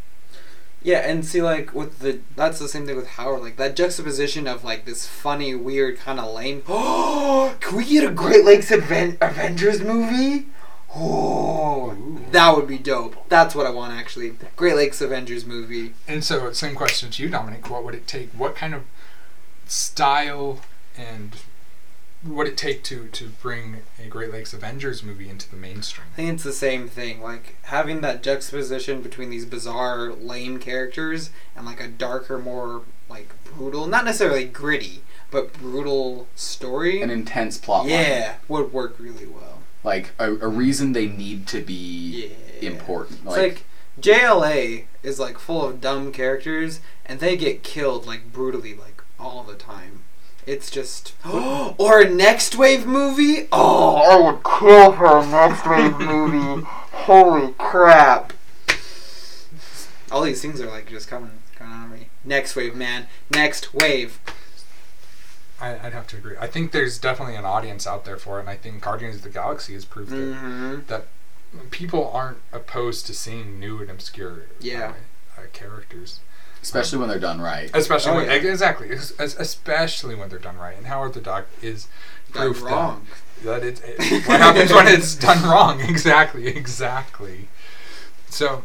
Yeah, 0.84 1.00
and 1.00 1.26
see, 1.26 1.42
like 1.42 1.74
with 1.74 2.00
the 2.00 2.20
that's 2.36 2.60
the 2.60 2.68
same 2.68 2.86
thing 2.86 2.98
with 2.98 3.08
Howard. 3.08 3.42
Like 3.42 3.56
that 3.56 3.76
juxtaposition 3.76 4.48
of 4.48 4.64
like 4.66 4.86
this 4.86 5.08
funny, 5.08 5.56
weird, 5.56 5.98
kind 5.98 6.20
of 6.20 6.34
lame. 6.34 6.64
Oh, 6.68 7.56
can 7.62 7.78
we 7.78 7.86
get 7.86 8.04
a 8.04 8.12
Great 8.12 8.44
Lakes 8.44 8.72
Aven- 8.72 9.18
Avengers 9.22 9.82
movie? 9.82 10.48
Oh, 10.96 11.98
that 12.32 12.56
would 12.56 12.68
be 12.68 12.78
dope. 12.78 13.28
That's 13.30 13.56
what 13.56 13.66
I 13.66 13.72
want 13.72 13.94
actually. 13.94 14.36
Great 14.56 14.76
Lakes 14.76 15.02
Avengers 15.02 15.46
movie. 15.46 15.94
And 16.08 16.24
so, 16.24 16.52
same 16.52 16.76
question 16.76 17.10
to 17.12 17.24
you, 17.24 17.30
Dominic. 17.30 17.70
What 17.70 17.84
would 17.86 17.96
it 17.96 18.06
take? 18.06 18.30
What 18.32 18.56
kind 18.56 18.76
of 18.76 18.84
style 19.66 20.60
and 20.98 21.32
what 21.34 21.42
would 22.26 22.48
it 22.48 22.58
take 22.58 22.84
to 22.84 23.08
to 23.08 23.28
bring 23.42 23.78
a 24.04 24.08
Great 24.08 24.32
Lakes 24.32 24.54
Avengers 24.54 25.04
movie 25.04 25.30
into 25.30 25.50
the 25.50 25.56
mainstream? 25.58 26.08
I 26.14 26.16
think 26.16 26.34
it's 26.34 26.44
the 26.44 26.54
same 26.54 26.88
thing. 26.88 27.22
Like 27.22 27.56
having 27.64 28.02
that 28.02 28.24
juxtaposition 28.24 29.02
between 29.02 29.30
these 29.30 29.46
bizarre, 29.46 30.12
lame 30.12 30.60
characters 30.60 31.30
and 31.56 31.66
like 31.66 31.82
a 31.82 31.88
darker, 31.88 32.38
more 32.40 32.84
like 33.10 33.34
brutal, 33.44 33.88
not 33.88 34.06
necessarily 34.06 34.46
gritty, 34.46 35.02
but 35.32 35.54
brutal 35.54 36.28
story. 36.36 37.02
An 37.02 37.10
intense 37.10 37.58
plot 37.58 37.82
line. 37.82 37.90
yeah, 37.90 38.36
would 38.48 38.72
work 38.72 38.96
really 39.00 39.26
well. 39.26 39.60
Like 39.84 40.12
a, 40.18 40.32
a 40.32 40.48
reason 40.48 40.94
they 40.94 41.08
need 41.08 41.46
to 41.48 41.62
be 41.62 42.32
Yeah. 42.62 42.70
important. 42.70 43.20
It's 43.26 43.38
like 43.38 43.66
GLA 44.00 44.84
is 45.04 45.20
like 45.20 45.38
full 45.38 45.64
of 45.66 45.82
dumb 45.82 46.12
characters, 46.12 46.80
and 47.06 47.20
they 47.20 47.36
get 47.36 47.64
killed 47.64 48.06
like 48.08 48.32
brutally, 48.32 48.74
like 48.74 49.04
all 49.20 49.44
the 49.44 49.56
time. 49.56 50.04
It's 50.46 50.70
just 50.70 51.14
or 51.26 52.02
a 52.02 52.06
Nextwave 52.06 52.86
movie. 52.86 53.48
Oh, 53.52 53.96
I 53.96 54.32
would 54.32 54.44
kill 54.44 54.92
for 54.94 55.06
a 55.06 55.24
Nextwave 55.24 56.00
movie. 56.00 56.66
Holy 56.92 57.54
crap! 57.58 58.34
All 60.12 60.22
these 60.22 60.42
things 60.42 60.62
are 60.62 60.68
like 60.70 60.90
just 60.90 61.08
coming, 61.08 61.32
coming 61.56 61.74
on 61.74 61.92
me. 61.92 62.10
Nextwave, 62.28 62.76
man. 62.76 63.08
Nextwave. 63.32 64.12
I, 65.60 65.72
I'd 65.88 65.94
have 65.94 66.08
to 66.08 66.18
agree. 66.18 66.36
I 66.40 66.48
think 66.48 66.72
there's 66.72 66.98
definitely 67.00 67.36
an 67.36 67.46
audience 67.46 67.88
out 67.88 68.06
there 68.06 68.18
for 68.18 68.38
it, 68.38 68.42
and 68.42 68.50
I 68.50 68.58
think 68.58 68.82
Guardians 68.82 69.18
of 69.18 69.22
the 69.24 69.30
Galaxy 69.30 69.74
has 69.74 69.86
proved. 69.86 70.12
Mm-hmm. 70.12 70.82
that 70.88 71.08
people 71.72 72.10
aren't 72.14 72.40
opposed 72.52 73.06
to 73.08 73.14
seeing 73.14 73.60
new 73.60 73.80
and 73.80 73.90
obscure 73.90 74.44
Yeah. 74.60 74.90
uh, 74.90 74.94
uh, 75.38 75.42
characters, 75.54 76.20
especially 76.62 77.00
when 77.00 77.10
they're 77.10 77.20
done 77.20 77.42
right. 77.42 77.70
especially 77.74 78.12
Oh, 78.12 78.16
when, 78.16 78.26
yeah. 78.26 78.34
exactly, 78.52 78.90
es- 78.92 79.14
es- 79.20 79.36
especially 79.38 80.16
when 80.16 80.30
they're 80.30 80.40
done 80.40 80.58
right. 80.58 80.78
And 80.78 80.88
Howard 80.88 81.14
the 81.14 81.22
Duck 81.22 81.46
is 81.62 81.88
proof 82.32 82.60
that- 82.60 82.66
wrong. 82.66 83.08
that 83.44 83.64
it, 83.64 83.82
it- 83.86 84.26
what 84.28 84.40
happens 84.40 84.72
when 84.72 84.88
it's 84.88 85.16
done 85.16 85.44
wrong. 85.44 85.82
Exactly, 85.90 86.48
exactly. 86.48 87.48
So, 88.30 88.64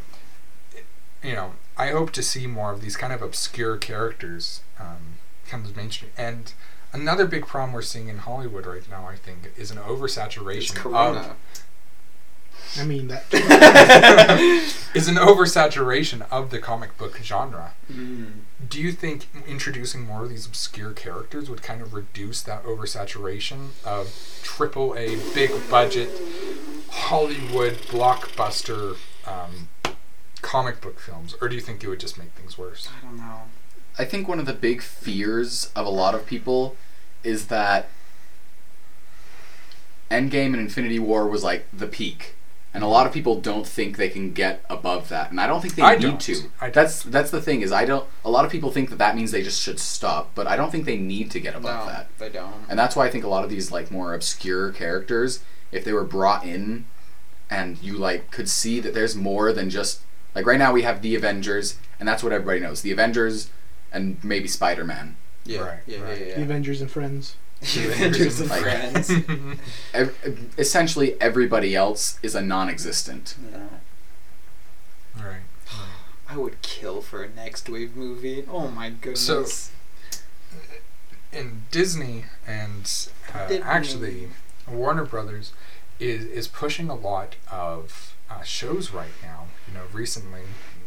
you 1.22 1.33
know, 1.35 1.52
I 1.76 1.88
hope 1.88 2.11
to 2.12 2.22
see 2.22 2.46
more 2.46 2.72
of 2.72 2.81
these 2.81 2.96
kind 2.96 3.12
of 3.12 3.22
obscure 3.22 3.76
characters 3.76 4.62
um, 4.81 5.18
come 5.48 5.64
to 5.64 5.76
mainstream. 5.76 6.11
And 6.16 6.52
another 6.92 7.26
big 7.26 7.46
problem 7.46 7.72
we're 7.72 7.83
seeing 7.83 8.09
in 8.09 8.18
Hollywood 8.18 8.66
right 8.66 8.88
now, 8.88 9.07
I 9.07 9.16
think, 9.16 9.52
is 9.57 9.70
an 9.70 9.78
oversaturation 9.78 10.74
Corona. 10.74 11.18
of 11.20 11.37
I 12.76 12.85
mean 12.85 13.09
that. 13.09 13.24
is 14.94 15.09
an 15.09 15.16
oversaturation 15.16 16.26
of 16.31 16.50
the 16.50 16.59
comic 16.59 16.96
book 16.98 17.18
genre. 17.22 17.72
Mm. 17.90 18.33
Do 18.68 18.81
you 18.81 18.92
think 18.92 19.28
introducing 19.46 20.04
more 20.04 20.24
of 20.24 20.31
these 20.31 20.46
obscure 20.46 20.92
characters 20.92 21.48
would 21.48 21.62
kind 21.62 21.81
of 21.81 21.94
reduce 21.94 22.42
that 22.42 22.64
oversaturation 22.64 23.68
of 23.85 24.40
triple 24.42 24.94
A, 24.94 25.16
big 25.35 25.50
budget, 25.70 26.11
Hollywood 26.90 27.74
blockbuster 27.88 28.96
um, 29.26 29.68
comic 30.42 30.81
book 30.81 30.98
films, 30.98 31.35
or 31.40 31.48
do 31.48 31.54
you 31.54 31.61
think 31.61 31.85
it 31.85 31.88
would 31.88 32.00
just 32.00 32.18
make 32.18 32.31
things 32.33 32.59
worse? 32.59 32.88
I 32.88 33.07
don't 33.07 33.18
know. 33.18 33.42
I 33.98 34.04
think 34.04 34.28
one 34.28 34.38
of 34.38 34.46
the 34.46 34.52
big 34.52 34.83
fears 34.83 35.72
of 35.74 35.85
a 35.85 35.90
lot 35.90 36.14
of 36.14 36.24
people 36.26 36.76
is 37.24 37.48
that 37.48 37.88
Endgame 40.11 40.46
and 40.46 40.57
Infinity 40.61 40.98
War 40.98 41.26
was 41.26 41.44
like 41.44 41.66
the 41.72 41.87
peak. 41.87 42.35
And 42.74 42.85
a 42.85 42.87
lot 42.87 43.07
of 43.07 43.12
people 43.14 43.40
don't 43.40 43.66
think 43.66 43.96
they 43.96 44.11
can 44.11 44.33
get 44.35 44.62
above 44.68 45.09
that, 45.09 45.31
and 45.31 45.40
I 45.40 45.46
don't 45.46 45.62
think 45.62 45.74
they 45.74 45.83
I 45.83 45.96
need 45.96 46.02
don't. 46.02 46.20
to. 46.20 46.35
I 46.61 46.66
don't. 46.66 46.74
That's 46.74 47.02
that's 47.02 47.31
the 47.31 47.40
thing 47.40 47.62
is 47.62 47.72
I 47.72 47.87
don't. 47.87 48.07
A 48.26 48.31
lot 48.31 48.44
of 48.44 48.52
people 48.52 48.70
think 48.70 48.90
that 48.90 48.98
that 48.98 49.16
means 49.16 49.31
they 49.31 49.42
just 49.42 49.61
should 49.61 49.81
stop, 49.81 50.33
but 50.35 50.46
I 50.46 50.54
don't 50.54 50.70
think 50.70 50.85
they 50.85 50.98
need 50.98 51.31
to 51.31 51.40
get 51.40 51.54
above 51.57 51.87
no, 51.87 51.92
that. 51.92 52.09
they 52.18 52.28
don't. 52.28 52.54
And 52.68 52.78
that's 52.78 52.94
why 52.94 53.07
I 53.07 53.11
think 53.11 53.24
a 53.24 53.28
lot 53.28 53.42
of 53.42 53.48
these 53.50 53.72
like 53.72 53.90
more 53.90 54.12
obscure 54.12 54.70
characters, 54.70 55.40
if 55.72 55.83
they 55.83 55.92
were 55.94 56.04
brought 56.04 56.44
in, 56.44 56.85
and 57.50 57.83
you 57.83 57.94
like 57.94 58.31
could 58.31 58.50
see 58.50 58.81
that 58.81 58.92
there's 58.92 59.16
more 59.16 59.52
than 59.52 59.70
just 59.70 60.02
like 60.35 60.44
right 60.46 60.59
now 60.59 60.72
we 60.72 60.83
have 60.83 61.00
the 61.00 61.14
Avengers, 61.16 61.78
and 61.98 62.07
that's 62.07 62.22
what 62.22 62.33
everybody 62.33 62.61
knows. 62.61 62.83
The 62.83 62.92
Avengers, 62.92 63.50
and 63.90 64.22
maybe 64.22 64.46
Spider 64.46 64.85
Man. 64.85 65.16
Yeah, 65.44 65.61
Right, 65.61 65.78
yeah, 65.87 66.00
right. 66.02 66.18
yeah, 66.18 66.24
The 66.24 66.31
yeah. 66.40 66.40
Avengers 66.40 66.83
and 66.83 66.90
Friends. 66.90 67.37
Avengers 67.62 68.40
and 68.40 68.51
Like- 68.51 68.62
Friends. 68.62 69.11
Ev- 69.94 70.53
essentially, 70.59 71.21
everybody 71.21 71.75
else 71.75 72.18
is 72.23 72.35
a 72.35 72.40
non-existent. 72.42 73.35
Yeah. 73.53 75.25
right. 75.27 75.42
I 76.29 76.37
would 76.37 76.61
kill 76.62 77.01
for 77.01 77.23
a 77.25 77.29
Nextwave 77.29 77.94
movie. 77.97 78.44
Oh 78.49 78.68
my 78.68 78.90
goodness. 78.90 79.71
in 81.33 81.62
Disney 81.71 82.25
and 82.47 83.09
uh, 83.35 83.47
Disney. 83.49 83.62
actually 83.62 84.29
Warner 84.66 85.05
Brothers 85.05 85.53
is 85.99 86.25
is 86.27 86.47
pushing 86.49 86.88
a 86.88 86.94
lot 86.94 87.37
of 87.51 88.14
uh, 88.31 88.42
shows 88.42 88.92
right 88.92 89.11
now. 89.23 89.47
You 89.66 89.75
know, 89.75 89.85
recently, 89.92 90.42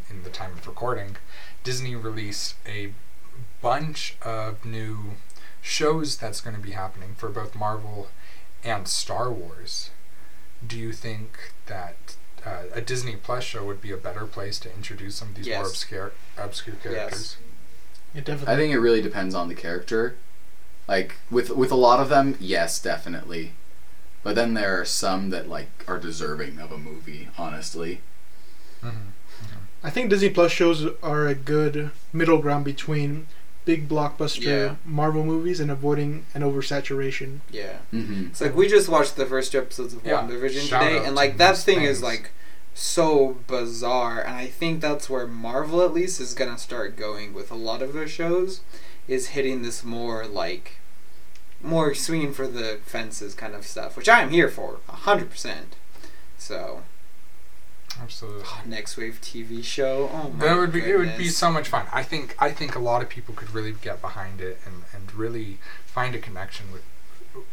in 0.10 0.24
the 0.24 0.30
time 0.30 0.54
of 0.54 0.68
recording, 0.68 1.18
Disney 1.64 1.96
released 1.96 2.56
a 2.68 2.94
bunch 3.62 4.16
of 4.22 4.64
new 4.66 5.12
shows 5.62 6.18
that's 6.18 6.42
going 6.42 6.56
to 6.56 6.62
be 6.62 6.72
happening 6.72 7.16
for 7.16 7.30
both 7.30 7.56
Marvel 7.56 8.10
and 8.64 8.88
Star 8.88 9.32
Wars. 9.32 9.92
Do 10.66 10.78
you 10.78 10.92
think 10.92 11.54
that 11.68 12.16
uh, 12.46 12.64
a 12.74 12.82
Disney 12.82 13.16
Plus 13.16 13.44
show 13.44 13.66
would 13.66 13.82
be 13.82 13.92
a 13.92 13.98
better 13.98 14.26
place 14.26 14.60
to 14.60 14.74
introduce 14.74 15.16
some 15.16 15.30
of 15.30 15.36
these 15.36 15.48
more 15.48 15.66
obscure 15.66 16.14
obscure 16.38 16.76
characters? 16.76 17.38
It 18.14 18.26
definitely. 18.26 18.54
I 18.54 18.58
think 18.58 18.74
it 18.74 18.80
really 18.80 19.02
depends 19.02 19.34
on 19.34 19.48
the 19.48 19.56
character. 19.56 20.16
Like 20.88 21.16
with 21.30 21.52
with 21.52 21.72
a 21.72 21.76
lot 21.76 22.00
of 22.00 22.10
them, 22.10 22.38
yes, 22.40 22.82
definitely. 22.82 23.54
But 24.24 24.36
then 24.36 24.54
there 24.54 24.80
are 24.80 24.86
some 24.86 25.30
that 25.32 25.50
like 25.50 25.70
are 25.88 25.98
deserving 25.98 26.60
of 26.60 26.72
a 26.72 26.78
movie, 26.78 27.30
honestly. 27.38 28.02
Mm-hmm. 28.84 29.10
I 29.84 29.90
think 29.90 30.10
Disney 30.10 30.30
Plus 30.30 30.52
shows 30.52 30.86
are 31.02 31.26
a 31.26 31.34
good 31.34 31.92
middle 32.14 32.38
ground 32.40 32.66
between 32.66 33.26
big 33.66 33.88
blockbuster 33.88 34.44
Yeah. 34.44 34.76
Marvel 34.86 35.24
movies 35.24 35.60
and 35.60 35.70
avoiding 35.70 36.26
an 36.34 36.42
oversaturation. 36.42 37.40
Yeah. 37.52 37.78
Mm-hmm. 37.94 38.28
It's 38.28 38.42
like 38.42 38.56
we 38.56 38.68
just 38.68 38.90
watched 38.90 39.16
the 39.16 39.26
first 39.26 39.52
two 39.52 39.60
episodes 39.60 39.94
of 39.94 40.06
Yeah, 40.06 40.22
WandaVision 40.22 40.68
shout 40.70 40.82
today, 40.84 40.98
out 40.98 41.06
and 41.06 41.08
to 41.10 41.14
like 41.14 41.38
that 41.38 41.52
those 41.52 41.64
thing 41.64 41.84
is 41.84 42.02
like 42.02 42.32
so 42.74 43.38
bizarre, 43.48 44.22
and 44.22 44.36
I 44.36 44.48
think 44.48 44.82
that's 44.82 45.10
where 45.10 45.28
Marvel 45.28 45.82
at 45.84 45.94
least 45.94 46.20
is 46.22 46.34
gonna 46.34 46.58
start 46.58 46.96
going 46.96 47.34
with 47.34 47.52
a 47.52 47.56
lot 47.56 47.82
of 47.82 47.94
their 47.94 48.08
shows, 48.08 48.62
is 49.08 49.28
hitting 49.30 49.62
this 49.62 49.84
more 49.84 50.26
like 50.26 50.78
more 51.62 51.94
swinging 51.94 52.34
for 52.34 52.48
the 52.48 52.80
fences 52.86 53.36
kind 53.36 53.54
of 53.54 53.66
stuff, 53.68 53.96
which 53.96 54.10
I 54.10 54.22
am 54.22 54.30
here 54.30 54.50
for 54.50 54.78
a 54.90 54.94
hundred 54.94 55.30
percent. 55.30 55.76
So 56.38 56.82
Absolutely. 58.02 58.44
Nextwave 58.68 59.20
TV 59.20 59.64
show, 59.64 60.10
oh 60.12 60.30
my 60.30 60.46
That 60.46 60.58
would 60.58 60.74
be 60.74 60.82
it 60.82 60.98
would 60.98 61.18
be 61.18 61.28
so 61.28 61.52
much 61.52 61.68
fun. 61.68 61.86
I 61.92 62.04
think 62.04 62.36
I 62.40 62.52
think 62.52 62.76
a 62.76 62.80
lot 62.80 63.02
of 63.02 63.10
people 63.10 63.36
could 63.36 63.52
really 63.52 63.74
get 63.74 64.02
behind 64.02 64.42
it 64.42 64.60
and, 64.66 64.84
and 64.94 65.14
really 65.14 65.60
find 65.86 66.16
a 66.16 66.20
connection 66.20 66.72
with 66.72 66.84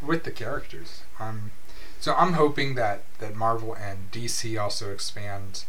with 0.03 0.25
the 0.25 0.31
characters. 0.31 1.03
Um, 1.21 1.51
so 2.01 2.15
I'm 2.15 2.35
hoping 2.35 2.75
that, 2.77 3.03
that 3.19 3.35
Marvel 3.35 3.75
and 3.75 4.11
DC 4.13 4.61
also 4.61 4.93
expand 4.93 5.65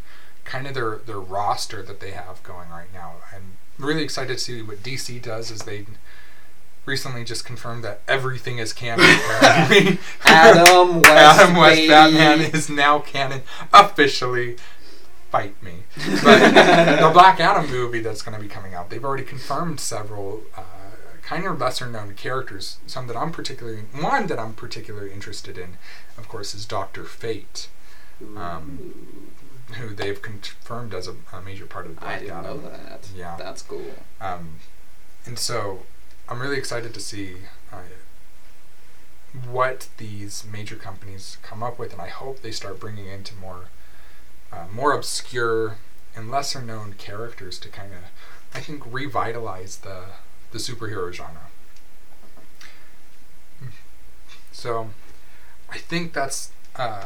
kind 0.45 0.67
of 0.67 0.73
their, 0.73 0.97
their 0.97 1.19
roster 1.19 1.81
that 1.83 1.99
they 1.99 2.11
have 2.11 2.41
going 2.43 2.69
right 2.69 2.91
now. 2.93 3.15
I'm 3.33 3.57
really 3.77 4.03
excited 4.03 4.37
to 4.37 4.39
see 4.39 4.61
what 4.61 4.83
DC 4.83 5.21
does 5.21 5.51
as 5.51 5.61
they 5.61 5.85
recently 6.89 7.23
just 7.23 7.45
confirmed 7.45 7.83
that 7.83 8.01
everything 8.07 8.57
is 8.57 8.73
canon. 8.73 9.05
apparently. 9.39 9.99
Adam 10.25 10.95
West, 11.01 11.07
Adam 11.07 11.55
West 11.55 11.75
baby. 11.75 11.87
Batman 11.87 12.41
is 12.41 12.69
now 12.69 12.99
canon 12.99 13.43
officially. 13.71 14.57
Fight 15.29 15.61
me. 15.61 15.83
But 16.23 16.49
the 16.99 17.11
Black 17.13 17.39
Adam 17.39 17.69
movie 17.69 17.99
that's 17.99 18.23
going 18.23 18.35
to 18.35 18.41
be 18.41 18.49
coming 18.49 18.73
out, 18.73 18.89
they've 18.89 19.05
already 19.05 19.23
confirmed 19.23 19.79
several 19.79 20.41
uh, 20.57 20.63
kind 21.21 21.45
of 21.45 21.59
lesser 21.59 21.85
known 21.85 22.15
characters. 22.15 22.79
Some 22.87 23.05
that 23.07 23.15
I'm 23.15 23.31
particularly, 23.31 23.83
one 23.93 24.25
that 24.25 24.39
I'm 24.39 24.53
particularly 24.53 25.13
interested 25.13 25.59
in, 25.59 25.77
of 26.17 26.27
course, 26.27 26.55
is 26.55 26.65
Doctor 26.65 27.03
Fate, 27.03 27.69
um, 28.35 29.29
who 29.77 29.93
they've 29.93 30.19
confirmed 30.19 30.95
as 30.95 31.07
a, 31.07 31.13
a 31.31 31.43
major 31.43 31.67
part 31.67 31.85
of 31.85 31.99
I 31.99 32.01
Black 32.01 32.19
didn't 32.21 32.43
know 32.43 32.57
that. 32.57 33.07
Yeah. 33.15 33.35
That's 33.37 33.61
cool. 33.61 33.85
Um, 34.19 34.55
and 35.27 35.37
so 35.37 35.83
I'm 36.29 36.39
really 36.39 36.57
excited 36.57 36.93
to 36.93 36.99
see 36.99 37.37
uh, 37.73 37.77
what 39.49 39.89
these 39.97 40.45
major 40.49 40.75
companies 40.75 41.37
come 41.41 41.63
up 41.63 41.79
with, 41.79 41.91
and 41.91 42.01
I 42.01 42.07
hope 42.07 42.41
they 42.41 42.51
start 42.51 42.79
bringing 42.79 43.07
into 43.07 43.35
more 43.35 43.65
uh, 44.51 44.65
more 44.71 44.93
obscure 44.93 45.77
and 46.15 46.29
lesser 46.31 46.61
known 46.61 46.93
characters 46.93 47.59
to 47.59 47.69
kind 47.69 47.93
of, 47.93 47.99
I 48.53 48.59
think, 48.61 48.83
revitalize 48.91 49.77
the 49.77 50.05
the 50.51 50.59
superhero 50.59 51.11
genre. 51.11 51.47
So, 54.51 54.89
I 55.69 55.77
think 55.77 56.13
that's 56.13 56.51
uh, 56.75 57.05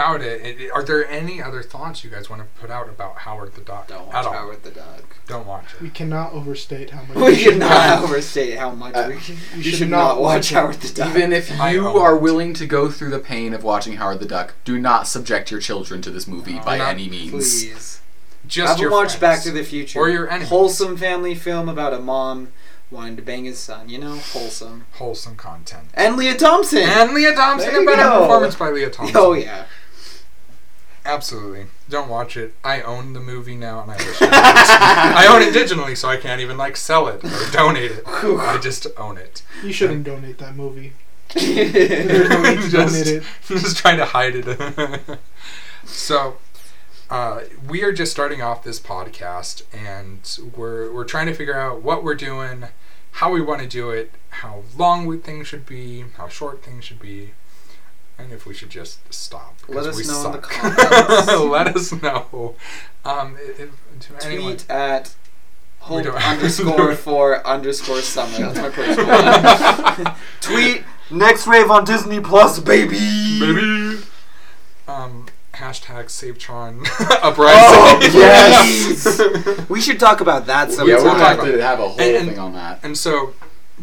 about 0.00 0.22
it. 0.22 0.40
It- 0.60 0.70
Are 0.72 0.82
there 0.82 1.06
any 1.08 1.42
other 1.42 1.62
thoughts 1.62 2.02
you 2.04 2.10
guys 2.10 2.28
want 2.30 2.42
to 2.42 2.60
put 2.60 2.70
out 2.70 2.88
about 2.88 3.18
Howard 3.18 3.54
the 3.54 3.60
Duck? 3.60 3.88
Don't 3.88 4.08
at 4.08 4.14
watch 4.14 4.26
all? 4.26 4.32
Howard 4.32 4.62
the 4.62 4.70
Duck. 4.70 5.16
Don't 5.26 5.46
watch 5.46 5.74
it. 5.74 5.80
We 5.82 5.90
cannot 5.90 6.32
overstate 6.32 6.90
how 6.90 7.02
much 7.02 7.16
We 7.16 7.34
should 7.36 7.58
not 7.58 7.70
not. 8.00 8.04
overstate 8.04 8.58
how 8.58 8.70
much 8.70 8.94
Uh, 8.94 9.04
we 9.08 9.14
you 9.14 9.20
you 9.56 9.62
should 9.62 9.74
should 9.74 9.90
not 9.90 10.16
not 10.16 10.20
watch 10.20 10.34
watch. 10.36 10.50
Howard 10.50 10.76
the 10.80 10.88
Duck. 10.92 11.10
Even 11.16 11.32
if 11.32 11.60
I 11.60 11.72
you 11.72 11.86
are 11.86 12.16
it. 12.16 12.22
willing 12.22 12.54
to 12.54 12.66
go 12.66 12.90
through 12.90 13.10
the 13.10 13.18
pain 13.18 13.52
of 13.54 13.62
watching 13.62 13.96
Howard 13.96 14.20
the 14.20 14.26
Duck, 14.26 14.54
do 14.64 14.78
not 14.78 15.06
subject 15.06 15.50
your 15.50 15.60
children 15.60 16.02
to 16.02 16.10
this 16.10 16.26
movie 16.26 16.54
No, 16.54 16.62
by 16.62 16.78
not- 16.78 16.88
any 16.90 17.08
means. 17.08 17.30
Please. 17.30 18.00
Just 18.46 18.68
Have 18.72 18.80
your 18.80 18.90
watch 18.90 19.16
friends. 19.16 19.20
Back 19.20 19.42
to 19.44 19.50
the 19.52 19.62
Future. 19.62 19.98
Or 19.98 20.08
your 20.08 20.28
enemies. 20.28 20.48
Wholesome 20.48 20.96
family 20.96 21.34
film 21.34 21.68
about 21.68 21.92
a 21.92 21.98
mom 22.00 22.48
wanting 22.90 23.14
to 23.14 23.22
bang 23.22 23.44
his 23.44 23.58
son. 23.60 23.88
You 23.88 23.98
know, 23.98 24.16
wholesome. 24.16 24.86
wholesome 24.94 25.36
content. 25.36 25.84
And 25.94 26.16
Lea 26.16 26.34
Thompson. 26.34 26.78
And 26.78 27.14
Lea 27.14 27.32
Thompson, 27.34 27.70
There 27.72 27.82
a 27.82 27.86
better 27.86 28.02
go. 28.02 28.20
performance 28.22 28.56
by 28.56 28.70
Lea 28.70 28.88
Thompson. 28.90 29.16
oh 29.16 29.34
yeah. 29.34 29.66
Absolutely. 31.10 31.66
Don't 31.88 32.08
watch 32.08 32.36
it. 32.36 32.54
I 32.62 32.82
own 32.82 33.14
the 33.14 33.20
movie 33.20 33.56
now, 33.56 33.82
and 33.82 33.90
I 33.90 33.96
wish 34.06 34.22
I, 34.22 35.26
I 35.26 35.26
own 35.26 35.42
it 35.42 35.52
digitally, 35.52 35.96
so 35.96 36.08
I 36.08 36.16
can't 36.16 36.40
even 36.40 36.56
like 36.56 36.76
sell 36.76 37.08
it 37.08 37.24
or 37.24 37.50
donate 37.52 37.90
it. 37.90 38.02
I 38.06 38.58
just 38.62 38.86
own 38.96 39.18
it. 39.18 39.42
You 39.64 39.72
shouldn't 39.72 40.04
donate 40.04 40.38
that 40.38 40.54
movie. 40.54 40.92
There's 41.34 42.28
no 42.28 42.54
Just- 42.68 42.72
donate 42.72 43.06
it. 43.08 43.22
just 43.46 43.76
trying 43.76 43.98
to 43.98 44.04
hide 44.04 44.34
it. 44.36 45.18
so, 45.84 46.36
uh, 47.10 47.40
we 47.68 47.82
are 47.82 47.92
just 47.92 48.12
starting 48.12 48.40
off 48.40 48.62
this 48.62 48.78
podcast, 48.78 49.62
and 49.72 50.38
we're 50.56 50.92
we're 50.92 51.04
trying 51.04 51.26
to 51.26 51.34
figure 51.34 51.56
out 51.56 51.82
what 51.82 52.04
we're 52.04 52.14
doing, 52.14 52.64
how 53.12 53.32
we 53.32 53.40
want 53.40 53.60
to 53.62 53.66
do 53.68 53.90
it, 53.90 54.12
how 54.30 54.62
long 54.78 55.06
we, 55.06 55.18
things 55.18 55.48
should 55.48 55.66
be, 55.66 56.04
how 56.16 56.28
short 56.28 56.62
things 56.64 56.84
should 56.84 57.00
be, 57.00 57.32
and 58.22 58.32
if 58.32 58.46
we 58.46 58.54
should 58.54 58.70
just 58.70 59.12
stop. 59.12 59.56
Let 59.68 59.86
us 59.86 59.96
we 59.96 60.04
know 60.06 60.26
in 60.26 60.32
the 60.32 60.38
comments. 60.38 61.32
Let 61.44 61.76
us 61.76 61.92
know. 62.02 62.54
Um, 63.04 63.36
i- 63.36 63.62
if, 63.62 63.70
to 64.18 64.26
anyone- 64.26 64.52
Tweet 64.56 64.70
at 64.70 65.14
hope 65.80 66.06
underscore 66.06 66.94
for 67.06 67.46
underscore 67.46 68.00
summer. 68.02 68.38
That's 68.52 68.58
my 68.58 68.68
personal 68.70 69.06
one. 70.06 70.14
Tweet 70.40 70.84
Nextwave 71.10 71.70
on 71.70 71.84
Disney 71.84 72.20
Plus, 72.20 72.58
baby. 72.60 73.40
baby. 73.40 74.02
Um, 74.86 75.26
hashtag 75.54 76.06
SaveTron 76.06 76.86
Oh, 77.00 77.18
uprising. 77.22 78.20
yes. 78.20 79.68
we 79.68 79.80
should 79.80 79.98
talk 80.00 80.20
about 80.20 80.46
that 80.46 80.68
Yeah, 80.70 80.74
sometime. 80.74 80.86
we'll 80.96 81.04
talk 81.14 81.18
have 81.18 81.38
about 81.38 81.50
to 81.52 81.62
have 81.62 81.80
a 81.80 81.88
whole 81.88 82.00
And- 82.00 82.16
and- 82.16 82.28
thing 82.30 82.38
on 82.38 82.52
that. 82.54 82.80
And 82.82 82.96
so, 82.98 83.34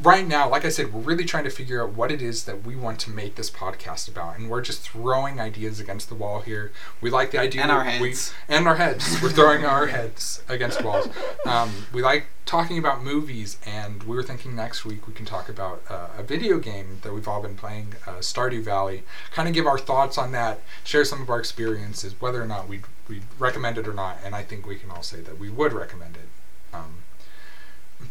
right 0.03 0.27
now, 0.27 0.49
like 0.49 0.65
I 0.65 0.69
said, 0.69 0.93
we're 0.93 1.01
really 1.01 1.25
trying 1.25 1.43
to 1.45 1.49
figure 1.49 1.83
out 1.83 1.93
what 1.93 2.11
it 2.11 2.21
is 2.21 2.43
that 2.45 2.65
we 2.65 2.75
want 2.75 2.99
to 3.01 3.09
make 3.09 3.35
this 3.35 3.49
podcast 3.49 4.07
about, 4.07 4.37
and 4.37 4.49
we're 4.49 4.61
just 4.61 4.81
throwing 4.81 5.39
ideas 5.39 5.79
against 5.79 6.09
the 6.09 6.15
wall 6.15 6.41
here. 6.41 6.71
We 7.01 7.09
like 7.09 7.31
the 7.31 7.39
idea, 7.39 7.61
And 7.63 7.71
our 7.71 7.83
we- 7.99 8.09
heads. 8.09 8.33
and 8.47 8.67
our 8.67 8.75
heads. 8.75 9.21
We're 9.21 9.29
throwing 9.31 9.65
our 9.65 9.87
heads 9.97 10.41
against 10.47 10.83
walls. 10.83 11.07
Um, 11.45 11.85
we 11.93 12.01
like 12.01 12.27
talking 12.45 12.77
about 12.77 13.03
movies, 13.03 13.57
and 13.65 14.03
we 14.03 14.15
were 14.15 14.23
thinking 14.23 14.55
next 14.55 14.85
week 14.85 15.07
we 15.07 15.13
can 15.13 15.25
talk 15.25 15.49
about 15.49 15.81
uh, 15.89 16.07
a 16.17 16.23
video 16.23 16.59
game 16.59 16.99
that 17.01 17.13
we've 17.13 17.27
all 17.27 17.41
been 17.41 17.55
playing, 17.55 17.95
uh, 18.05 18.11
Stardew 18.19 18.63
Valley. 18.63 19.03
Kind 19.31 19.47
of 19.47 19.53
give 19.53 19.65
our 19.67 19.77
thoughts 19.79 20.17
on 20.17 20.31
that, 20.31 20.61
share 20.83 21.03
some 21.05 21.21
of 21.21 21.29
our 21.29 21.39
experiences, 21.39 22.15
whether 22.19 22.41
or 22.41 22.47
not 22.47 22.67
we 22.69 22.81
we 23.09 23.21
recommend 23.39 23.77
it 23.77 23.87
or 23.87 23.93
not. 23.93 24.17
And 24.23 24.35
I 24.35 24.43
think 24.43 24.67
we 24.67 24.75
can 24.75 24.91
all 24.91 25.01
say 25.03 25.21
that 25.21 25.39
we 25.39 25.49
would 25.49 25.71
recommend 25.71 26.17
it. 26.17 26.27
Um, 26.75 27.03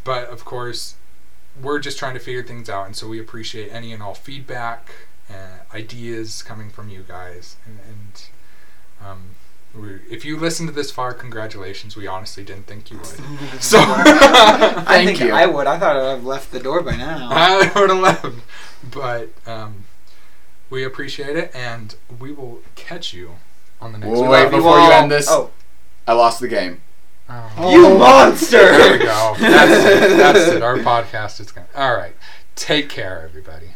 but 0.04 0.24
of 0.28 0.44
course, 0.44 0.94
we're 1.62 1.78
just 1.78 1.98
trying 1.98 2.14
to 2.14 2.20
figure 2.20 2.42
things 2.42 2.68
out, 2.68 2.86
and 2.86 2.96
so 2.96 3.08
we 3.08 3.18
appreciate 3.20 3.70
any 3.72 3.92
and 3.92 4.02
all 4.02 4.14
feedback, 4.14 4.90
uh, 5.30 5.64
ideas 5.74 6.42
coming 6.42 6.70
from 6.70 6.88
you 6.88 7.04
guys, 7.06 7.56
and. 7.64 7.78
and 7.88 8.22
um, 9.06 9.22
we 9.74 9.90
if 10.10 10.24
you 10.24 10.38
listened 10.38 10.70
to 10.70 10.74
this 10.74 10.90
far, 10.90 11.12
congratulations. 11.12 11.96
We 11.96 12.06
honestly 12.06 12.42
didn't 12.42 12.66
think 12.66 12.90
you 12.90 12.96
would. 12.96 13.06
So 13.60 13.78
I 13.78 14.82
Thank 14.86 15.08
think 15.18 15.20
you. 15.20 15.32
I 15.34 15.44
would. 15.44 15.66
I 15.66 15.78
thought 15.78 15.96
I'd 15.96 16.08
have 16.10 16.24
left 16.24 16.50
the 16.50 16.60
door 16.60 16.80
by 16.82 16.96
now. 16.96 17.28
I 17.30 17.70
would 17.78 17.90
have 17.90 17.98
left. 17.98 18.26
But 18.90 19.28
um, 19.46 19.84
we 20.70 20.82
appreciate 20.82 21.36
it, 21.36 21.50
and 21.54 21.94
we 22.18 22.32
will 22.32 22.62
catch 22.74 23.12
you 23.12 23.32
on 23.80 23.92
the 23.92 23.98
next 23.98 24.12
Whoa, 24.12 24.22
one. 24.22 24.30
wait, 24.30 24.50
before 24.50 24.78
you 24.78 24.90
end 24.90 25.10
this- 25.10 25.28
Oh, 25.30 25.50
I 26.06 26.14
lost 26.14 26.40
the 26.40 26.48
game. 26.48 26.80
Oh. 27.28 27.70
you 27.70 27.98
monster! 27.98 28.58
There 28.58 28.98
we 28.98 29.04
go. 29.04 29.34
That's 29.38 29.84
it. 29.84 30.16
That's 30.16 30.38
it. 30.48 30.62
Our 30.62 30.76
podcast 30.78 31.40
is 31.40 31.50
going. 31.50 31.66
All 31.74 31.94
right. 31.94 32.14
Take 32.54 32.88
care, 32.88 33.22
everybody. 33.22 33.70